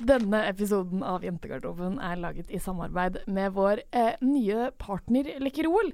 [0.00, 5.90] Denne episoden av Jentegarderoben er laget i samarbeid med vår eh, nye partner Lekkerol.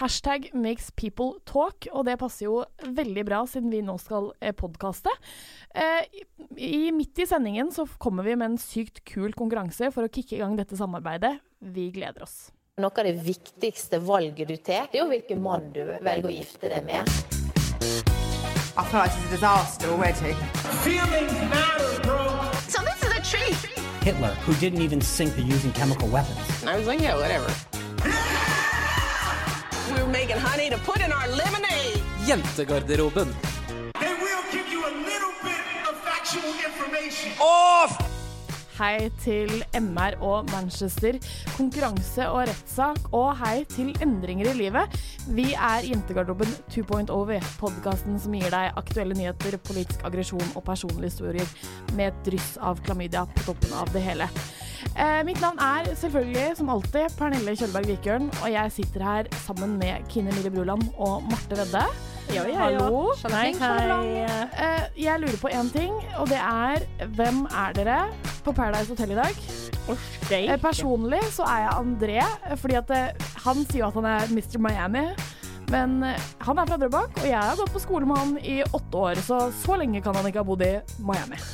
[0.00, 4.54] Hashtag makes people talk, og det passer jo veldig bra siden vi nå skal eh,
[4.56, 5.12] podkaste.
[5.76, 6.08] Eh,
[6.56, 10.38] i, midt i sendingen så kommer vi med en sykt kul konkurranse for å kicke
[10.38, 11.36] i gang dette samarbeidet.
[11.60, 12.48] Vi gleder oss.
[12.80, 16.36] Noe av det viktigste valget du tar, det er jo hvilken mann du velger å
[16.38, 17.12] gifte deg med.
[18.80, 20.32] I feel like it's a disaster already.
[20.80, 22.29] Feelings matter, is
[23.30, 23.80] a.
[24.02, 26.64] Hitler, who didn't even sink the using chemical weapons.
[26.64, 27.46] I was like, yeah, whatever.
[29.94, 32.02] we were making honey to put in our lemonade.
[32.26, 33.32] Jentegarderoben.
[34.00, 37.32] They will give you a little bit of factual information.
[38.80, 41.18] Hei til MR og Manchester,
[41.52, 44.94] konkurranse og rettssak, og hei til endringer i livet.
[45.36, 51.52] Vi er Jentegarderoben 2.0, podkasten som gir deg aktuelle nyheter, politisk aggresjon og personlige historier
[51.92, 54.30] med et dryss av klamydia på toppen av det hele.
[54.96, 59.76] Eh, mitt navn er selvfølgelig, som alltid, Pernille Kjølberg Vikørn, og jeg sitter her sammen
[59.82, 61.84] med Kine Mille Bruland og Marte Vedde.
[62.28, 62.58] Ja, ja, ja.
[62.58, 63.14] Hallo.
[63.32, 63.86] Hei, hei.
[64.52, 66.84] Uh, jeg lurer på én ting, og det er
[67.16, 67.98] hvem er dere
[68.44, 69.40] på Paradise Hotel i dag?
[69.88, 72.18] Uh, personlig så er jeg André,
[72.60, 74.60] fordi at uh, han sier at han er Mr.
[74.62, 75.06] Miami.
[75.70, 79.02] Men han er fra Drøbak, og jeg har gått på skole med han i åtte
[79.06, 81.38] år, så så lenge kan han ikke ha bodd i Miami.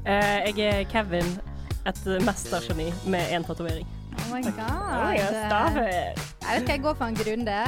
[0.00, 1.26] Eh, jeg er Kevin,
[1.84, 3.84] et mestergeni med én tatovering.
[4.16, 4.80] Oh my god.
[4.96, 5.28] Oh, jeg.
[5.34, 6.14] Jeg
[6.54, 7.58] vet ikke, jeg går for en grunde.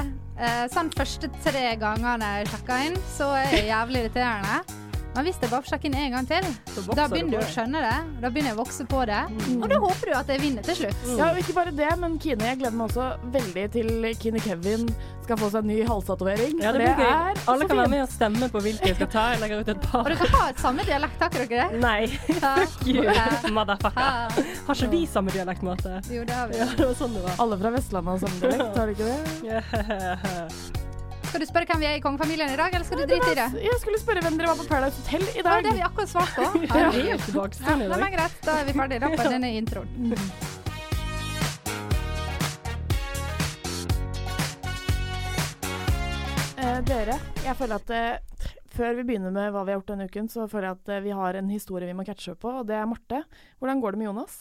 [0.72, 4.81] Sånn første tre gangene jeg sjekka inn, så er det jævlig irriterende.
[5.12, 6.46] Men hvis jeg bare får sjekke inn en gang til,
[6.96, 7.96] da begynner du å skjønne det.
[8.22, 9.20] Da begynner jeg å vokse på det.
[9.58, 11.02] Og da håper du at jeg vinner til slutt.
[11.18, 13.90] Ja, og ikke bare det, men Kine, jeg gleder meg også veldig til
[14.22, 14.88] Kine Kevin
[15.22, 16.56] skal få seg en ny halstatovering.
[16.62, 17.12] Ja, det det blir gøy.
[17.12, 19.24] er så Alle kan være med og stemme på hvilken jeg skal ta.
[19.34, 20.02] Jeg legger ut et par.
[20.02, 21.80] Og dere har samme dialekt, har dere det?
[21.82, 22.06] Nei.
[22.42, 23.06] Fuck you,
[23.54, 24.44] motherfucker.
[24.66, 25.98] Har ikke vi samme dialekt, måte?
[26.10, 26.60] Jo, det har vi.
[26.62, 27.36] Ja, det var sånn det var.
[27.46, 29.20] Alle fra Vestlandet har samme dialekt, har de ikke det?
[29.52, 30.80] Yeah.
[31.32, 33.36] Skal du spørre hvem vi er i kongefamilien i dag, eller skal du drite i
[33.38, 33.46] det?
[33.64, 35.62] Jeg skulle spørre hvem dere var på Paradise Hotel i Ja, dag.
[35.64, 36.42] det har vi akkurat svart på.
[36.42, 40.12] Er Ja, det men greit, da er vi ferdig på denne introen.
[46.62, 47.16] Eh, dere,
[47.46, 50.46] jeg føler at eh, før vi begynner med hva vi har gjort denne uken, så
[50.50, 52.88] føler jeg at eh, vi har en historie vi må catche på, og det er
[52.88, 53.22] Marte.
[53.60, 54.38] Hvordan går det med Jonas?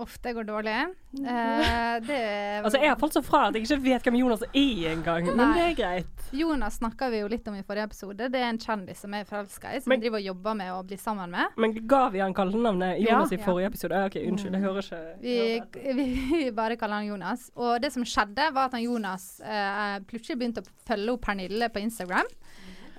[0.00, 0.74] Uff, det går dårlig.
[1.20, 2.18] Uh, det
[2.64, 5.52] Altså, jeg har falt så fra at jeg ikke vet hvem Jonas er engang, men
[5.56, 6.24] det er greit.
[6.36, 8.28] Jonas snakka vi jo litt om i forrige episode.
[8.32, 10.56] Det er en kjendis som jeg er forelska i, som Men- vi driver og jobber
[10.62, 11.56] med å bli sammen med.
[11.60, 13.38] Men ga vi han kallenavnet Jonas Ja.
[13.38, 13.96] i forrige episode?
[14.00, 16.06] Ah, OK, unnskyld, jeg hører ikke Vi, vi,
[16.46, 17.50] vi bare kaller han Jonas.
[17.56, 21.68] Og det som skjedde, var at han Jonas uh, plutselig begynte å følge opp Pernille
[21.68, 22.28] på Instagram.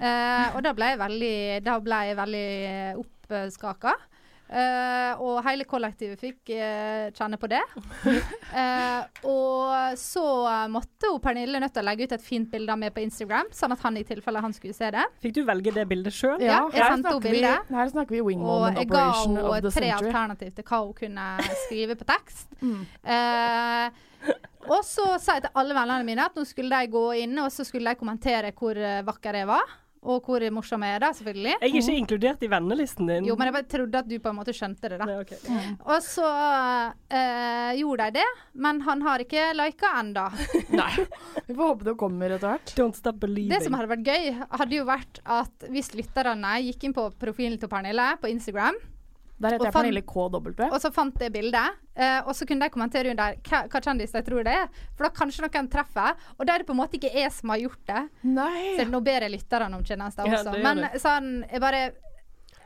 [0.02, 1.36] Eh, og da ble jeg veldig,
[1.68, 2.48] da ble jeg veldig
[3.04, 3.94] oppskaka.
[4.52, 7.62] Eh, og hele kollektivet fikk eh, kjenne på det.
[8.52, 10.22] Eh, og så
[10.68, 13.48] måtte hun Pernille nødt til å legge ut et fint bilde av meg på Instagram,
[13.56, 15.06] sånn at han i tilfelle han skulle se det.
[15.24, 16.36] Fikk du velge det bildet sjøl?
[16.44, 17.72] Ja, jeg her sendte henne snakker vi- bildet.
[17.78, 21.30] Her snakker vi wing Og jeg ga henne tre alternativ til hva hun kunne
[21.68, 22.48] skrive på tekst.
[22.62, 22.84] Mm.
[23.08, 24.02] Eh,
[24.70, 27.48] og så sa jeg til alle vennene mine at nå skulle de gå inn og
[27.56, 29.72] så skulle de kommentere hvor eh, vakker jeg var.
[30.02, 31.52] Og hvor morsom er, det, selvfølgelig.
[31.62, 33.28] Jeg er ikke inkludert i vennelisten din.
[33.30, 35.06] Jo, men jeg bare trodde at du på en måte skjønte det, da.
[35.06, 35.34] Nei, ok.
[35.86, 38.26] Og så øh, gjorde de det,
[38.66, 40.24] men han har ikke lika enda.
[40.82, 40.90] Nei.
[41.46, 42.74] Vi får håpe det kommer etter hvert.
[42.80, 43.54] Don't stop believing.
[43.54, 44.32] Det som hadde vært gøy,
[44.64, 48.82] hadde jo vært at hvis lytterne gikk inn på profilen til Pernille på Instagram
[49.42, 50.52] Der heter jeg Pernille KW.
[50.70, 54.14] Og så fant jeg bildet, uh, og så kunne de kommentere under hva, hva kjendis
[54.16, 54.70] de tror det er.
[54.94, 56.16] For da kanskje noen treffer.
[56.38, 58.06] Og da er det på en måte ikke jeg som har gjort det.
[58.30, 58.78] Nei.
[58.78, 60.56] Så nå ber jeg lytterne om tjenester Ja, også.
[60.62, 61.02] Men det.
[61.04, 61.82] sånn, jeg bare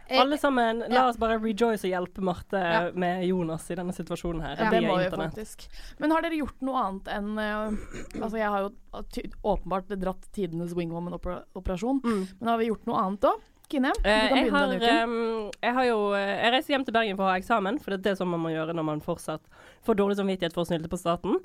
[0.06, 1.08] jeg, Alle sammen, la Ja.
[1.10, 2.92] oss bare rejoice og hjelpe Marte Ja.
[2.94, 4.56] med Jonas i denne situasjonen her.
[4.60, 5.68] Ja, det må vi faktisk.
[5.98, 8.70] Men har dere gjort noe annet enn uh, Altså, jeg har jo
[9.44, 13.42] åpenbart dratt tidenes wingwoman-operasjon, men har vi gjort noe annet òg?
[13.72, 15.16] Kine, du Eh, kan jeg, begynne har, denne uken.
[15.16, 17.92] ehm, jeg har jo eh, Jeg reiser hjem til Bergen for å ha eksamen, for
[17.92, 19.42] det er det som man må gjøre når man fortsatt
[19.86, 21.40] får dårlig samvittighet for å snylte på staten.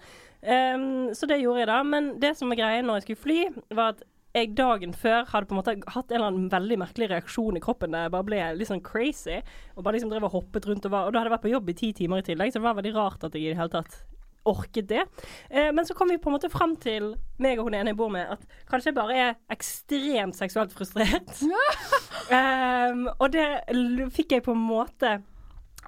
[0.44, 1.82] Um, så det gjorde jeg da.
[1.82, 3.38] Men det som er greia når jeg skulle fly,
[3.76, 4.04] var at
[4.36, 7.62] jeg dagen før hadde på en måte hatt en eller annen veldig merkelig reaksjon i
[7.64, 9.40] kroppen der jeg bare ble litt sånn crazy.
[9.74, 11.54] Og bare liksom drev og hoppet rundt og var Og da hadde jeg vært på
[11.56, 13.58] jobb i ti timer i tillegg, så det var veldig rart at jeg i det
[13.58, 14.02] hele tatt
[14.48, 15.04] orket det.
[15.50, 17.98] Eh, men så kom vi på en måte fram til, meg og hun ene jeg
[17.98, 21.34] bor med, at kanskje jeg bare er ekstremt seksuelt frustrert.
[21.44, 23.48] um, og det
[24.16, 25.18] fikk jeg på en måte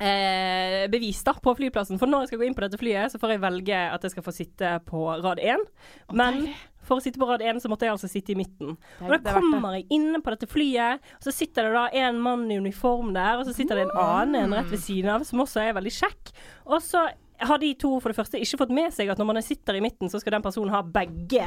[0.01, 2.01] eh, bevis da på flyplassen.
[2.01, 4.15] For når jeg skal gå inn på dette flyet, så får jeg velge at jeg
[4.15, 5.65] skal få sitte på rad én.
[6.17, 6.47] Men
[6.83, 8.77] for å sitte på rad én, så måtte jeg altså sitte i midten.
[9.05, 12.23] Og da er kommer jeg inne på dette flyet, og så sitter det da en
[12.23, 15.27] mann i uniform der, og så sitter det en annen en rett ved siden av,
[15.29, 16.33] som også er veldig kjekk.
[16.69, 17.07] Og så
[17.49, 19.83] har de to for det første ikke fått med seg at når man sitter i
[19.85, 21.47] midten, så skal den personen ha begge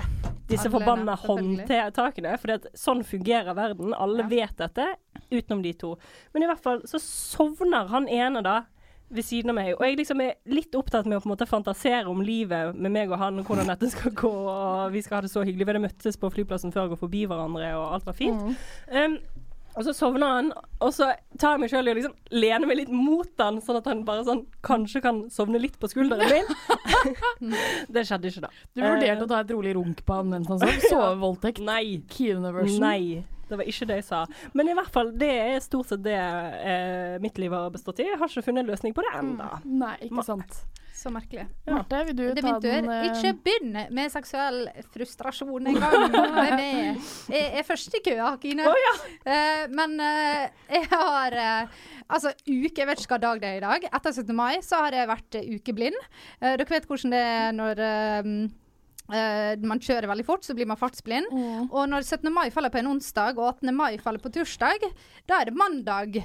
[0.50, 2.36] disse Alle, forbanna håndtakene.
[2.42, 3.96] For sånn fungerer verden.
[3.98, 4.92] Alle vet dette,
[5.32, 5.96] utenom de to.
[6.34, 8.62] Men i hvert fall så sovner han ene da
[9.16, 9.74] ved siden av meg.
[9.76, 12.94] Og jeg liksom er litt opptatt med å på en måte fantasere om livet med
[12.94, 15.66] meg og han, og hvordan dette skal gå, og vi skal ha det så hyggelig.
[15.66, 18.58] Vi hadde møttes på flyplassen før og gå forbi hverandre, og alt var fint.
[18.90, 19.20] Um,
[19.76, 20.50] og så sovner han,
[20.80, 23.80] og så tar jeg meg sjøl i å liksom lene meg litt mot han, sånn
[23.82, 27.54] at han bare sånn kanskje kan sovne litt på skulderen min.
[27.96, 28.52] det skjedde ikke, da.
[28.72, 30.76] Du vurderte Eh, å ta et rolig runk på han mens han sov?
[30.94, 31.62] Sovevoldtekt?
[31.66, 32.02] Nei.
[32.12, 32.80] Kine-version?
[32.84, 33.24] Nei.
[33.50, 34.24] Det var ikke det jeg sa.
[34.54, 38.10] Men i hvert fall, det er stort sett det eh, mitt liv har bestått i.
[38.10, 39.52] Jeg har ikke funnet en løsning på det ennå.
[39.84, 40.64] Nei, ikke sant.
[40.96, 41.44] Så merkelig.
[41.68, 44.62] Marte, vil du Det ta den eh, Ikke begynn med seksuell
[44.94, 46.16] frustrasjon en gang.
[47.36, 48.64] Jeg er først i køa, Kine.
[49.28, 51.76] Eh, men eh, jeg har eh,
[52.08, 53.88] Altså, uke Jeg vet ikke hva dag det er i dag.
[53.92, 54.32] Etter 17.
[54.38, 56.00] mai så har jeg vært ukeblind.
[56.40, 57.84] Eh, dere vet hvordan det er når
[59.12, 61.28] eh, eh, man kjører veldig fort, så blir man fartsblind.
[61.72, 62.32] Og når 17.
[62.34, 63.76] mai faller på en onsdag, og 18.
[63.76, 64.88] mai faller på torsdag,
[65.28, 66.22] da er det mandag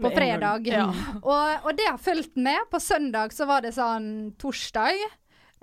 [0.00, 0.66] på fredag.
[0.66, 0.88] Ja.
[1.22, 2.64] Og, og det har fulgt med.
[2.70, 4.98] På søndag så var det sånn torsdag.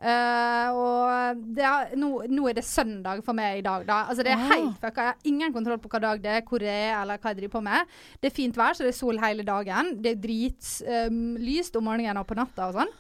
[0.01, 3.99] Uh, og det har, nå, nå er det søndag for meg i dag, da.
[4.09, 4.47] Altså det er Ah.
[4.55, 5.03] helt fucka.
[5.03, 7.37] Jeg har ingen kontroll på hva dag det er, hvor det er, eller hva jeg
[7.37, 7.91] driver på med.
[8.17, 9.91] Det er fint vær, så det er sol hele dagen.
[10.01, 12.95] Det er dritlyst om morgenen og på natta og sånn.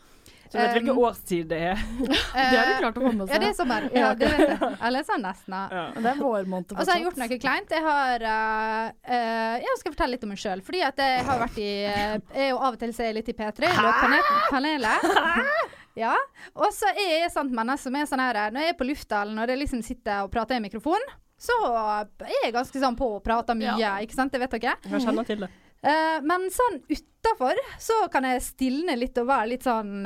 [0.51, 1.83] Så du vet hvilken Um, årstid det er.
[2.35, 3.85] Det har du klart å få med Ja, det er sommer.
[3.95, 4.71] Ja, det vet jeg.
[4.83, 5.55] Eller sånn nesten.
[5.55, 5.83] Ja.
[5.95, 7.71] Det er vårmåned Og så har jeg gjort noe kleint.
[7.71, 10.63] Jeg har uh, uh, Jeg skal fortelle litt om meg sjøl.
[10.67, 13.11] Fordi at jeg har vært i uh, Jeg er jo av og til så er
[13.13, 13.71] jeg litt i P3.
[13.85, 15.07] Løpepanelet.
[15.99, 16.13] Ja.
[16.55, 19.23] Og så er jeg sånt menneske som er sånn her Når jeg er på lufta,
[19.25, 21.03] eller når jeg liksom sitter og prater i mikrofon,
[21.41, 23.95] så er jeg ganske sånn på og prater mye, Ja.
[24.03, 24.31] ikke sant?
[24.35, 24.75] Det vet dere.
[24.85, 25.49] Jeg kjenner til det.
[25.81, 30.05] Uh, men sånn utafor så kan jeg stilne litt og være litt sånn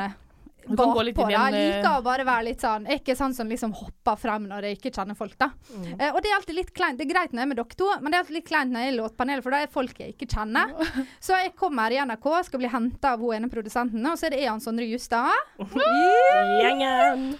[0.67, 1.01] Bakpå.
[1.01, 3.73] en, Jeg liker eh, å bare være litt sånn Jeg er ikke sånn som liksom
[3.77, 5.51] hopper frem når jeg ikke kjenner folk, da.
[5.95, 6.99] Eh, og det er alltid litt kleint.
[6.99, 8.73] Det er greit når jeg er med dere to, men det er alltid litt kleint
[8.73, 10.73] når jeg er i låtpanelet, for da er folk jeg ikke kjenner.
[11.25, 14.35] Så jeg kommer i NRK, skal bli henta av hun ene produsenten, og så er
[14.35, 15.33] det Ean Sondre Justad.
[16.61, 17.35] Gjengen!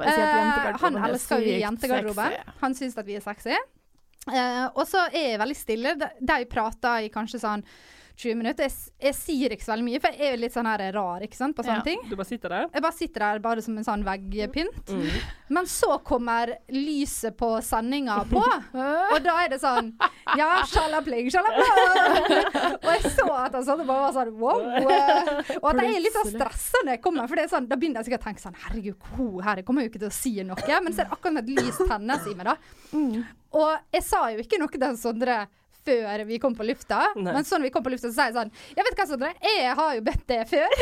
[0.00, 2.36] Eh, han er elsker jo jentegarderoben.
[2.62, 3.56] Han syns at vi er sexy.
[4.28, 5.94] Uh, og så er jeg veldig stille.
[5.98, 7.64] De, de prater i kanskje sånn
[8.20, 8.68] 20 minutter.
[8.68, 11.38] Jeg, jeg sier ikke så veldig mye, for jeg er litt sånn her rar ikke
[11.38, 11.86] sant, på sånne Ja.
[11.86, 12.02] ting.
[12.10, 12.66] Du bare sitter der?
[12.74, 14.92] Jeg bare sitter der bare som en sånn veggpynt.
[14.92, 15.08] Mm.
[15.56, 18.42] Men så kommer lyset på sendinga på,
[19.12, 19.88] og da er det sånn
[20.38, 22.76] Ja, sjalapling, sjalapling.
[22.84, 24.62] Og jeg så at han sånn og bare var sånn wow.
[25.56, 28.04] Og at jeg er litt sånn stressa når jeg kommer, for det sånn, da begynner
[28.04, 30.80] jeg sikkert å tenke sånn Herregud, hun her kommer jo ikke til å si noe.
[30.84, 32.56] Men så er det akkurat som et lys tennes i meg, da.
[33.58, 35.40] Og jeg sa jo ikke noe til Sondre
[35.86, 37.00] før vi kom på lufta.
[37.16, 37.34] Nei.
[37.34, 39.76] Men sånn vi kom på lufta, så sa jeg sånn Jeg vet hva, Sondre, jeg
[39.80, 40.76] har jo bedt det før.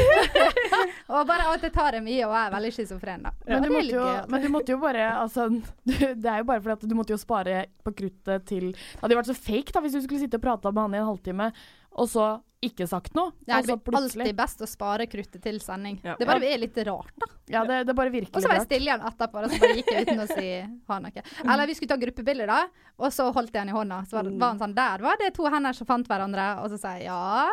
[1.14, 3.34] og bare at jeg tar det mye og er veldig schizofren, da.
[3.48, 6.62] Men du, det jo, men du måtte jo bare altså, du, Det er jo bare
[6.64, 9.74] fordi at du måtte jo spare på kruttet til Det hadde jo vært så fake
[9.74, 11.50] da hvis du skulle sitte og prate med han i en halvtime,
[11.98, 12.28] og så
[12.64, 13.30] ikke sagt noe.
[13.46, 16.00] Det er altså alltid best å spare kruttet til sending.
[16.02, 16.16] Ja.
[16.18, 17.28] Det bare er litt rart, da.
[17.48, 19.76] Ja, det, det bare virker Og så var jeg stille igjen etterpå, og så bare
[19.78, 20.48] gikk jeg uten å si
[20.90, 21.22] ha noe.
[21.44, 24.00] Eller vi skulle ta gruppebilder, da, og så holdt jeg han i hånda.
[24.10, 26.80] Så var, var han sånn Der var det to hender som fant hverandre, og så
[26.82, 27.46] sa jeg ja.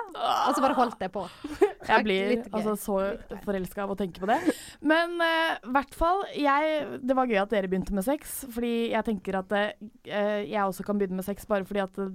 [0.49, 1.27] Og så bare holdt jeg på.
[1.85, 2.95] Jeg blir altså så
[3.43, 4.39] forelska av å tenke på det.
[4.81, 5.27] Men i
[5.61, 9.37] uh, hvert fall jeg, Det var gøy at dere begynte med sex, fordi jeg tenker
[9.37, 9.69] at uh,
[10.09, 12.09] jeg også kan begynne med sex bare fordi at uh,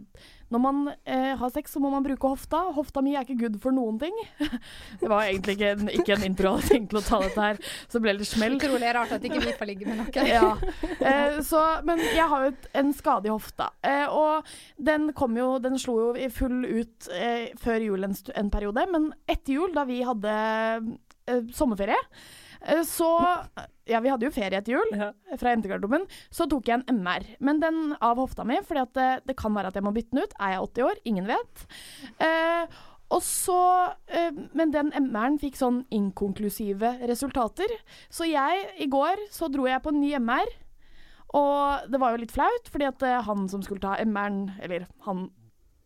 [0.51, 2.65] når man eh, har sex, så må man bruke hofta.
[2.81, 4.17] Hofta mi er ikke good for noen ting.
[5.01, 7.61] Det var egentlig ikke en, ikke en intro jeg hadde tenkt å ta dette her,
[7.87, 8.57] så det ble litt smell.
[8.59, 10.09] Utrolig rart at ikke vi får ligge med noen.
[10.31, 10.51] Ja.
[11.01, 13.71] Eh, så, men jeg har jo en skade i hofta.
[13.87, 14.47] Eh, og
[14.77, 18.85] den kom jo Den slo jo i full ut eh, før jul en, en periode,
[18.93, 21.99] men etter jul, da vi hadde eh, sommerferie
[22.87, 23.09] så
[23.91, 25.13] Ja, vi hadde jo ferie etter jul Ja.
[25.37, 26.05] fra jentegarderoben.
[26.31, 29.67] Så tok jeg en MR, men den av hofta mi, fordi det, det kan være
[29.73, 30.35] at jeg må bytte den ut.
[30.39, 31.01] Er jeg 80 år?
[31.11, 31.65] Ingen vet.
[32.21, 32.67] Eh,
[33.11, 33.59] og så,
[34.07, 37.67] eh, Men den MR-en fikk sånn inkonklusive resultater.
[38.09, 40.47] Så jeg, i går, så dro jeg på en ny MR.
[41.35, 44.87] Og det var jo litt flaut, fordi at eh, han som skulle ta MR-en, eller
[45.07, 45.31] han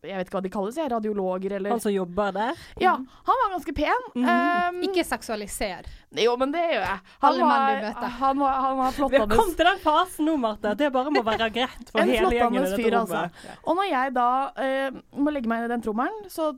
[0.05, 2.63] Jeg vet ikke hva de kalles, jeg, radiologer eller Han som jobber der.
[2.81, 4.07] Ja, han var ganske pen.
[4.15, 5.89] Um, Ikke seksualiser.
[6.21, 6.99] jo, men det gjør jeg.
[7.25, 8.15] Han Alle menn var, du møter.
[8.21, 11.23] han var, han var Vi har kommet til den fasen nå, Marte, det bare må
[11.25, 13.39] være greit for hele gjengen i flottende dette fyr, rommet.
[13.39, 13.57] altså.
[13.65, 14.27] Og når jeg da
[14.59, 16.51] uh, må legge meg inn i den trommelen, så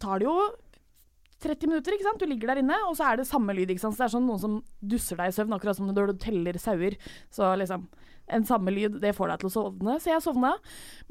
[0.00, 0.36] tar det jo
[1.44, 2.22] 30 minutter, ikke sant?
[2.22, 3.96] Du ligger der inne, og så er det samme lyd, ikke sant?
[3.96, 6.56] Så det er sånn noen som dusser deg i søvn, akkurat som når du teller
[6.62, 6.96] sauer.
[7.34, 7.84] Så liksom,
[8.26, 9.98] en samme lyd, det får deg til å sovne.
[10.00, 10.54] Så jeg sovna.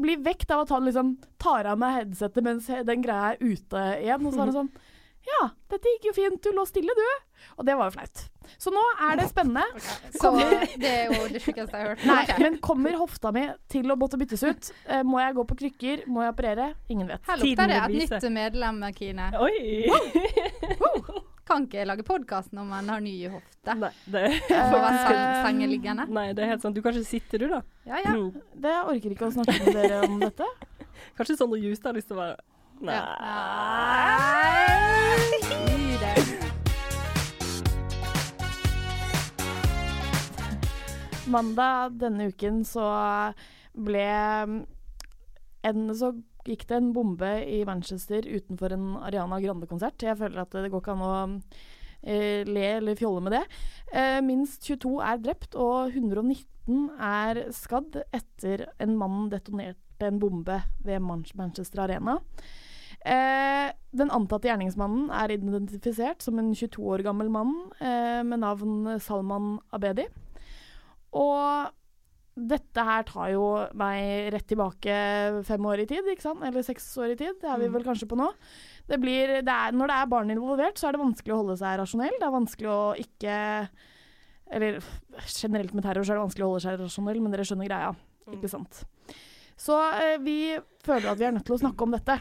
[0.01, 3.85] Blir vekt av at han liksom tar av meg headsetet mens den greia er ute
[4.01, 4.25] igjen.
[4.25, 4.73] Og så er det sånn
[5.23, 7.03] Ja, dette gikk jo fint, du lå stille, du.
[7.55, 8.23] Og det var jo flaut.
[8.59, 9.63] Så nå er det spennende.
[10.17, 10.33] Så
[10.81, 12.03] det er jo det sjukeste jeg har hørt.
[12.11, 14.71] Nei, men kommer hofta mi til å måtte byttes ut?
[14.83, 16.03] Eh, må jeg gå på krykker?
[16.11, 16.73] Må jeg operere?
[16.91, 17.23] Ingen vet.
[17.29, 19.31] Her lukter det et nytt medlem, Kine.
[19.39, 19.53] Oi!
[21.43, 23.73] Kan ikke lage podkast når man har ny hofte.
[23.75, 24.31] Nei, det er
[24.73, 26.05] faktisk uh.
[26.15, 26.75] Nei, det er helt sant.
[26.75, 27.59] Du kanskje sitter, du, da.
[27.89, 28.13] Ja, ja.
[28.15, 28.31] Mm.
[28.63, 30.47] Det orker ikke å snakke med dere om dette.
[31.17, 32.37] Kanskje Sondre Justad har lyst til å være
[32.83, 32.95] Nei.
[32.95, 34.53] Nei.
[41.33, 42.83] Mandag denne uken så
[43.73, 44.03] ble
[45.63, 46.11] en, Så
[46.47, 50.03] gikk det en bombe i Manchester utenfor en Ariana Grande-konsert.
[50.03, 51.13] Jeg føler at det går ikke an å
[52.01, 53.43] eh, le eller fjolle med det.
[53.93, 60.59] Eh, minst 22 er drept, og 119 er skadd etter en mann detonerte en bombe
[60.83, 62.17] ved Manchester Arena.
[63.03, 69.57] Eh, den antatte gjerningsmannen er identifisert som en 22 år gammel mann med navn Salman
[69.75, 70.07] Abedi.
[71.13, 71.71] Og
[72.33, 73.43] dette her tar jo
[73.77, 74.93] meg rett tilbake
[75.45, 76.41] fem år i tid, ikke sant?
[76.45, 77.35] Eller seks år i tid.
[77.41, 78.31] Det er vi vel kanskje på nå.
[78.89, 81.59] Det blir, det er, når det er barn involvert, så er det vanskelig å holde
[81.61, 82.17] seg rasjonell.
[82.17, 83.35] Det er vanskelig å ikke
[84.53, 84.81] Eller
[85.29, 87.93] generelt med terror så er det vanskelig å holde seg rasjonell, men dere skjønner greia.
[88.33, 88.83] Ikke sant?
[89.59, 90.37] Så eh, vi
[90.83, 92.17] føler at vi er nødt til å snakke om dette.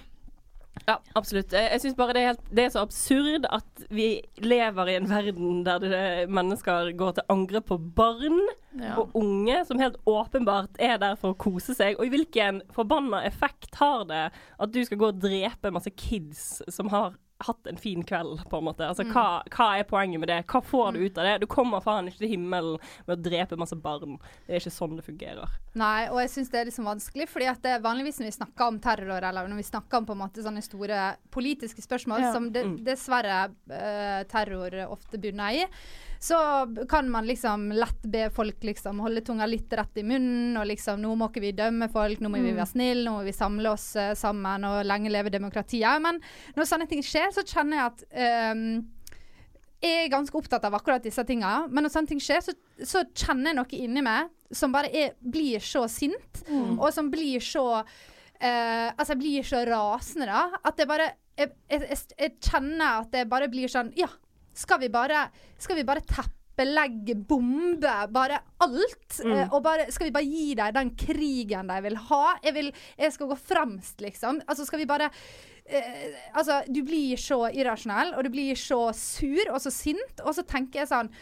[0.88, 1.52] Ja, absolutt.
[1.52, 4.06] Jeg, syns bare det er, helt, det er så absurd at vi
[4.42, 6.00] lever i en verden der det,
[6.32, 8.40] mennesker går til angrep på barn
[8.80, 8.94] Ja.
[8.98, 11.98] og unge, som helt åpenbart er der for å kose seg.
[12.00, 16.88] Og hvilken forbanna effekt har det at du skal gå og drepe masse kids som
[16.88, 17.12] har
[17.46, 18.86] hatt en fin kveld, på en måte.
[18.86, 20.38] Altså, hva, hva er poenget med det?
[20.50, 21.34] Hva får du ut av det?
[21.42, 24.18] Du kommer faen ikke til himmelen med å drepe masse barn.
[24.46, 25.48] Det er ikke sånn det fungerer.
[25.74, 28.66] Nei, og jeg syns det er liksom vanskelig, fordi at det vanligvis når vi snakker
[28.68, 32.32] om terror, eller når vi snakker om på en måte sånne store politiske spørsmål, Ja.
[32.32, 32.84] som det, Mm.
[32.84, 35.66] dessverre uh, terror ofte bunner i,
[36.22, 40.68] så kan man liksom lett be folk liksom holde tunga litt rett i munnen, og
[40.70, 43.34] liksom nå må ikke vi dømme folk, nå må vi være snille, nå må vi
[43.34, 45.98] samle oss uh, sammen, og lenge leve demokratiet.
[46.04, 46.20] Men
[46.54, 48.62] når sånne ting skjer, så kjenner jeg at um,
[49.82, 52.54] jeg er ganske opptatt av akkurat disse tinga, men når sånne ting skjer, så,
[52.86, 56.44] så kjenner jeg noe inni meg som bare er, blir så sint,
[56.78, 61.50] og som blir så uh, Altså, jeg blir så rasende, da, at jeg bare jeg,
[61.66, 64.12] jeg, jeg kjenner at det bare blir sånn Ja,
[64.54, 65.26] skal vi bare
[65.58, 69.20] Skal vi bare teppelegge, bombe, bare alt?
[69.24, 72.22] Eh, og bare, skal vi bare gi dem den krigen de vil ha?
[72.44, 74.42] Jeg, vil, jeg skal gå fremst, liksom.
[74.46, 75.10] Altså, skal vi bare
[75.64, 80.34] eh, Altså, du blir så irrasjonell, og du blir så sur og så sint, og
[80.36, 81.12] så tenker jeg sånn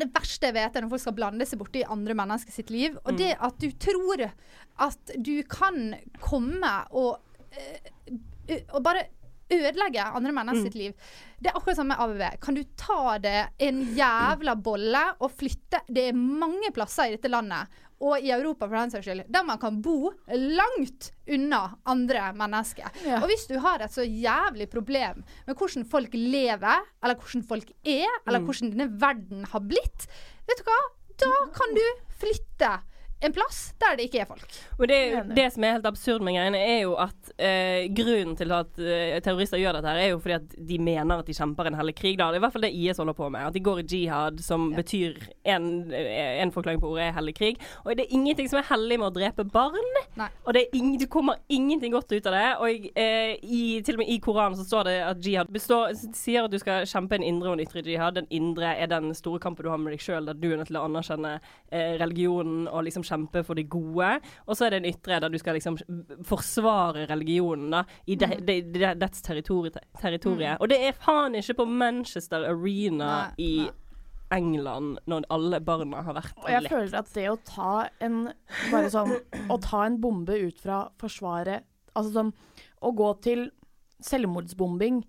[0.00, 2.96] det verste jeg vet, er når folk skal blande seg borti andre mennesker sitt liv.
[3.04, 7.20] Og det at du tror at du kan komme og,
[7.54, 9.06] eh, og bare
[9.52, 10.92] ødelegge andre mennesker sitt liv.
[11.38, 12.38] Det er akkurat samme med ABV.
[12.40, 17.28] Kan du ta det en jævla bolle og flytte Det er mange plasser i dette
[17.32, 17.68] landet,
[18.04, 22.90] og i Europa for den saks skyld, der man kan bo langt unna andre mennesker.
[23.06, 23.20] Ja.
[23.22, 27.70] Og hvis du har et så jævlig problem med hvordan folk lever, eller hvordan folk
[27.84, 30.08] er, eller hvordan denne verden har blitt,
[30.48, 30.80] vet du hva?
[31.22, 31.84] Da kan du
[32.18, 32.72] flytte
[33.20, 34.56] en plass der det ikke er folk.
[34.78, 34.98] Og det,
[35.36, 39.16] det som er helt absurd med greiene, er jo at eh, grunnen til at eh,
[39.24, 41.94] terrorister gjør dette, her er jo fordi at de mener at de kjemper en hellig
[41.98, 42.18] krig.
[42.20, 42.28] Da.
[42.28, 43.46] Det er i hvert fall det IS holder på med.
[43.48, 45.16] At de går i jihad, som betyr
[45.54, 47.62] en, eh, en forklaring på ordet er hellig krig.
[47.84, 50.00] Og det er ingenting som er hellig med å drepe barn.
[50.18, 50.28] Nei.
[50.44, 52.44] Og det, ing, det kommer ingenting godt ut av det.
[52.66, 56.44] Og eh, i, til og med i Koranen så står det at jihad består, sier
[56.44, 58.18] at du skal kjempe en indre og en ytre jihad.
[58.18, 60.70] Den indre er den store kampen du har med deg sjøl, der du er nødt
[60.72, 64.10] til å anerkjenne eh, religionen og liksom kjempe for det gode.
[64.48, 65.78] Og så er det en ytre der du skal liksom
[66.26, 70.56] forsvare religionen da, i de, de, de, dets territori territorie.
[70.60, 73.54] Og det er faen ikke på Manchester Arena Nei, i
[74.34, 76.72] England når alle barna har vært Og jeg lekt.
[76.72, 78.16] føler at det å ta en
[78.72, 79.12] Bare sånn
[79.52, 82.32] Å ta en bombe ut fra Forsvaret Altså sånn
[82.80, 83.44] Å gå til
[84.04, 85.02] selvmordsbombing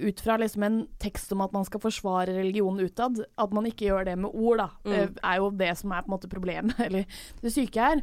[0.00, 3.86] ut fra liksom en tekst om at man skal forsvare religionen utad, at man ikke
[3.88, 4.92] gjør det med ord, da, Mm.
[4.92, 7.04] eh, er jo det som er på en måte problemet, eller
[7.42, 8.02] det syke her.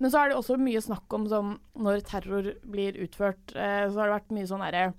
[0.00, 3.94] Men så er det også mye snakk om som når terror blir utført, eh, så
[4.00, 4.92] har det vært mye sånn derre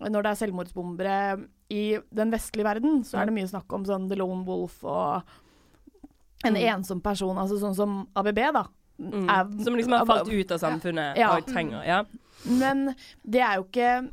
[0.00, 4.08] Når det er selvmordsbombere i den vestlige verden, så er det mye snakk om sånn
[4.08, 5.22] The Lone Wolf og
[6.44, 6.78] en Mm.
[6.78, 8.64] ensom person, altså sånn som ABB, da.
[9.00, 9.28] Mm.
[9.28, 11.36] er- Som liksom har falt ut av samfunnet Ja.
[11.36, 12.04] og trenger Ja.
[12.48, 12.96] Men
[13.28, 14.10] det er jo ikke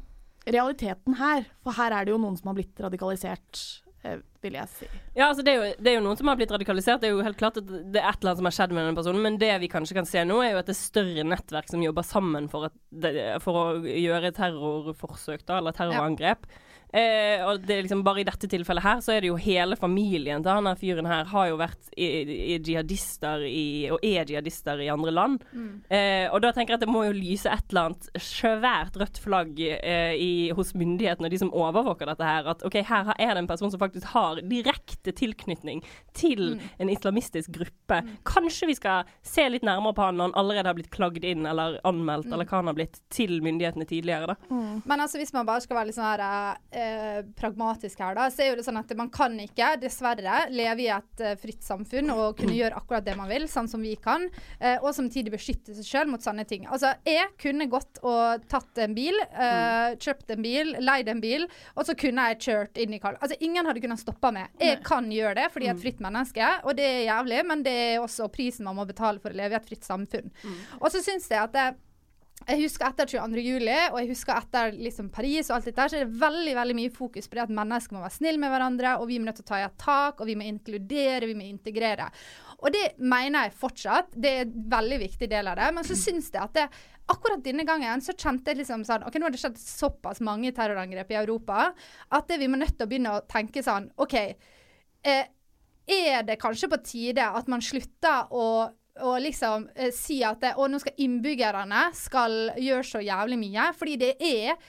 [0.48, 3.62] realiteten her, for her er det jo noen som har blitt radikalisert,
[4.04, 4.88] eh, vil jeg si.
[5.18, 7.02] Ja, altså det er, jo, det er jo noen som har blitt radikalisert.
[7.02, 8.86] Det er jo helt klart at det er et eller annet som har skjedd med
[8.86, 9.26] denne personen.
[9.26, 11.84] Men det vi kanskje kan se nå, er jo at det er større nettverk som
[11.84, 16.48] jobber sammen for, at for å gjøre terrorforsøk, da, eller terrorangrep.
[16.94, 19.76] Eh, og det er liksom bare i dette tilfellet her, så er det jo hele
[19.78, 22.08] familien til han her fyren her har jo vært i,
[22.56, 25.44] i jihadister i, og er jihadister i andre land.
[25.54, 25.68] Mm.
[25.90, 29.20] Eh, og da tenker jeg at det må jo lyse et eller annet svært rødt
[29.22, 33.34] flagg eh, i, hos myndighetene og de som overvåker dette her, at OK, her er
[33.36, 35.84] det en person som faktisk har direkte tilknytning
[36.18, 36.60] til Mm.
[36.80, 37.98] en islamistisk gruppe.
[38.26, 41.46] Kanskje vi skal se litt nærmere på han når han allerede har blitt klagd inn
[41.46, 42.34] eller anmeldt, Mm.
[42.34, 44.36] eller hva han har blitt, til myndighetene tidligere, da.
[44.50, 48.44] Men altså, hvis man bare skal være litt sånn her, eh, pragmatisk her, da, så
[48.44, 52.12] er jo det sånn at man kan ikke, dessverre, leve i et eh, fritt samfunn
[52.14, 54.28] og kunne gjøre akkurat det man vil, sånn som vi kan,
[54.60, 56.68] eh, og samtidig beskytte seg sjøl mot sånne ting.
[56.70, 61.46] Altså, jeg kunne gått og tatt en bil, eh, kjøpt en bil, leid en bil,
[61.76, 63.20] og så kunne jeg kjørt inn i Karl.
[63.20, 64.50] Altså, ingen hadde kunnet stoppa meg.
[64.62, 67.66] Jeg kan gjøre det fordi jeg er et fritt menneske, og det er jævlig, men
[67.66, 70.32] det er også prisen man må betale for å leve i et fritt samfunn.
[70.80, 71.68] Og så syns jeg at det,
[72.48, 73.42] jeg husker etter 22.
[73.46, 76.78] juli, og jeg husker etter liksom Paris og alt dette, så er det veldig veldig
[76.78, 79.42] mye fokus på det at mennesker må være snille med hverandre, og vi må nødt
[79.42, 82.10] til å ta i et tak, og vi må inkludere, vi må integrere.
[82.60, 84.16] Og det mener jeg fortsatt.
[84.16, 85.68] Det er en veldig viktig del av det.
[85.78, 86.66] Men så syns jeg at det,
[87.10, 90.52] akkurat denne gangen så kjente jeg liksom sånn OK, nå har det skjedd såpass mange
[90.56, 94.18] terrorangrep i Europa at det, vi må nødt til å begynne å tenke sånn OK.
[95.08, 95.24] Eh,
[95.90, 98.44] er det kanskje på tide at man slutter å
[99.06, 103.70] og liksom eh, si at det, å, nå skal innbyggerne skal gjøre så jævlig mye.
[103.78, 104.60] Fordi det er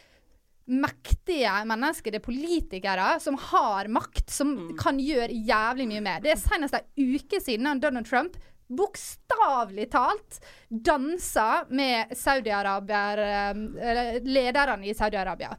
[0.71, 6.23] mektige mennesker, det er politikere, som har makt, som kan gjøre jævlig mye mer.
[6.23, 8.39] Det er senest en uke siden Donald Trump
[8.71, 10.39] bokstavelig talt
[10.69, 15.57] dansa med Saudi-Arabier eh, Lederne i Saudi-Arabia.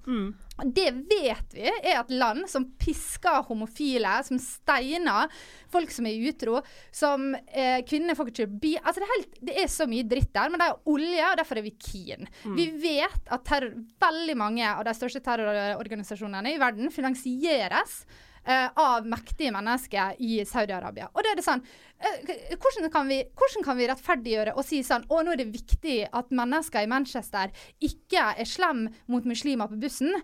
[0.64, 5.32] Det vet vi er et land som pisker homofile, som steiner
[5.72, 6.60] folk som er utro,
[6.94, 8.74] som eh, kvinner får ikke by...
[8.82, 11.38] Altså det er, helt, det er så mye dritt der, men det er olje, og
[11.40, 12.28] derfor er vi keen.
[12.58, 18.04] Vi vet at terror, veldig mange av de største terrororganisasjonene i verden finansieres
[18.46, 21.10] eh, av mektige mennesker i Saudi-Arabia.
[21.14, 24.82] Og da er det sånn eh, hvordan, kan vi, hvordan kan vi rettferdiggjøre og si
[24.86, 29.72] sånn Å, nå er det viktig at mennesker i Manchester ikke er slem mot muslimer
[29.72, 30.16] på bussen.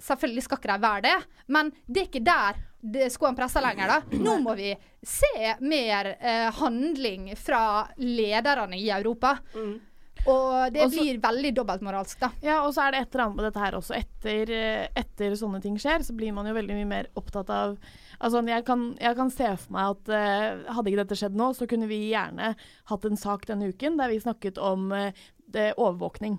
[0.00, 1.16] Selvfølgelig skal ikke de være det,
[1.52, 2.60] men det er ikke der
[3.12, 3.90] skoene presser lenger.
[3.92, 4.18] da.
[4.24, 4.72] Nå må vi
[5.04, 9.36] se mer eh, handling fra lederne i Europa.
[10.28, 12.28] Og det også, blir veldig dobbeltmoralsk, da.
[12.44, 13.96] Ja, og så er det et eller annet med dette her også.
[13.96, 17.76] Etter, eh, etter sånne ting skjer, så blir man jo veldig mye mer opptatt av
[18.20, 21.46] Altså, jeg kan, jeg kan se for meg at uh, hadde ikke dette skjedd nå,
[21.56, 22.50] så kunne vi gjerne
[22.90, 25.08] hatt en sak denne uken der vi snakket om uh,
[25.48, 26.36] det, overvåkning.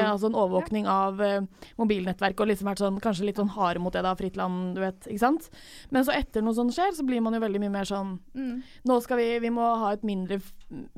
[0.00, 0.10] Mm.
[0.12, 3.92] Altså en overvåkning av uh, mobilnettverk og liksom vært sånn, kanskje litt sånn hard mot
[3.92, 5.06] det da, fritt land, du vet.
[5.06, 5.50] ikke sant?
[5.90, 8.62] Men så etter noe sånt skjer, så blir man jo veldig mye mer sånn Mm.
[8.88, 10.38] Nå skal vi Vi må ha et mindre,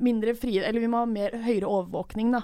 [0.01, 2.41] mindre frie Eller vi må ha mer høyere overvåkning, da.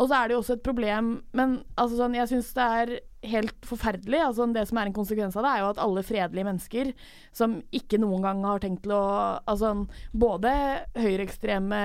[0.00, 2.92] Og så er det jo også et problem Men altså sånn, jeg syns det er
[3.30, 4.16] helt forferdelig.
[4.24, 6.92] Altså, det som er en konsekvens av det, er jo at alle fredelige mennesker
[7.36, 9.02] som ikke noen gang har tenkt til å
[9.50, 9.74] Altså
[10.16, 10.54] både
[10.96, 11.82] høyreekstreme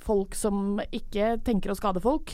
[0.00, 2.32] folk som ikke tenker å skade folk,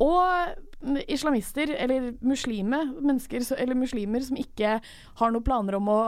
[0.00, 4.78] og islamister eller muslime, mennesker, eller muslimer som ikke
[5.20, 6.00] har noen planer om å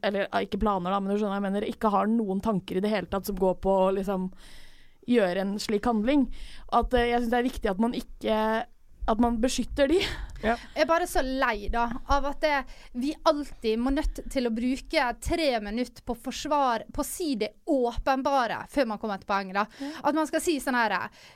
[0.00, 1.68] Eller ikke planer, da, men du skjønner hva jeg mener.
[1.68, 4.30] Ikke har noen tanker i det hele tatt som går på liksom
[5.08, 6.28] gjøre en slik handling.
[6.72, 8.38] At eh, jeg syns det er viktig at man ikke
[9.04, 9.98] At man beskytter de.
[10.44, 12.54] Jeg er bare så lei da, av at det,
[13.00, 17.50] vi alltid må nødt til å bruke tre minutter på forsvar, på å si det
[17.70, 19.54] åpenbare før man kommer til poenget.
[19.54, 19.90] da.
[20.04, 20.94] At man skal si sånn her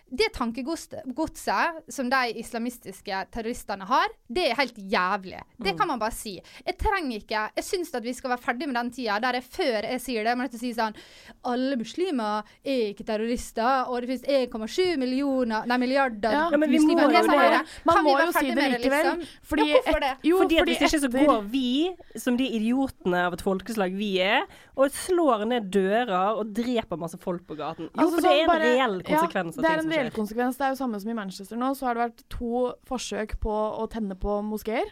[0.08, 5.40] Det tankegodset som de islamistiske terroristene har, det er helt jævlig.
[5.58, 6.36] Det kan man bare si.
[6.64, 9.44] Jeg trenger ikke Jeg syns at vi skal være ferdig med den tida der jeg
[9.48, 10.96] før jeg sier det, må nødt til å si sånn
[11.48, 16.80] Alle muslimer er ikke terrorister, og det finnes 1,7 millioner Nei, milliarder Ja, men vi
[16.82, 17.02] må muslimer.
[17.02, 17.62] jo Det er sånn det.
[17.88, 18.97] Man kan vi må være jo si det med likevel.
[19.04, 19.22] Liksom?
[19.50, 20.28] Fordi ja, hvorfor et- det?
[20.28, 24.10] Jo, fordi fordi Hvis ikke så går vi, som de idiotene av et folkeslag vi
[24.20, 24.42] er,
[24.76, 27.88] og slår ned dører og dreper masse folk på gaten.
[27.94, 29.90] Jo, Altså, for det er en bare- reell konsekvens ja, av ting Det er som
[29.92, 30.18] en reell skjer.
[30.20, 30.56] konsekvens.
[30.58, 31.70] Det er jo samme som i Manchester nå.
[31.76, 34.84] Så har det vært to forsøk på å tenne på moskeer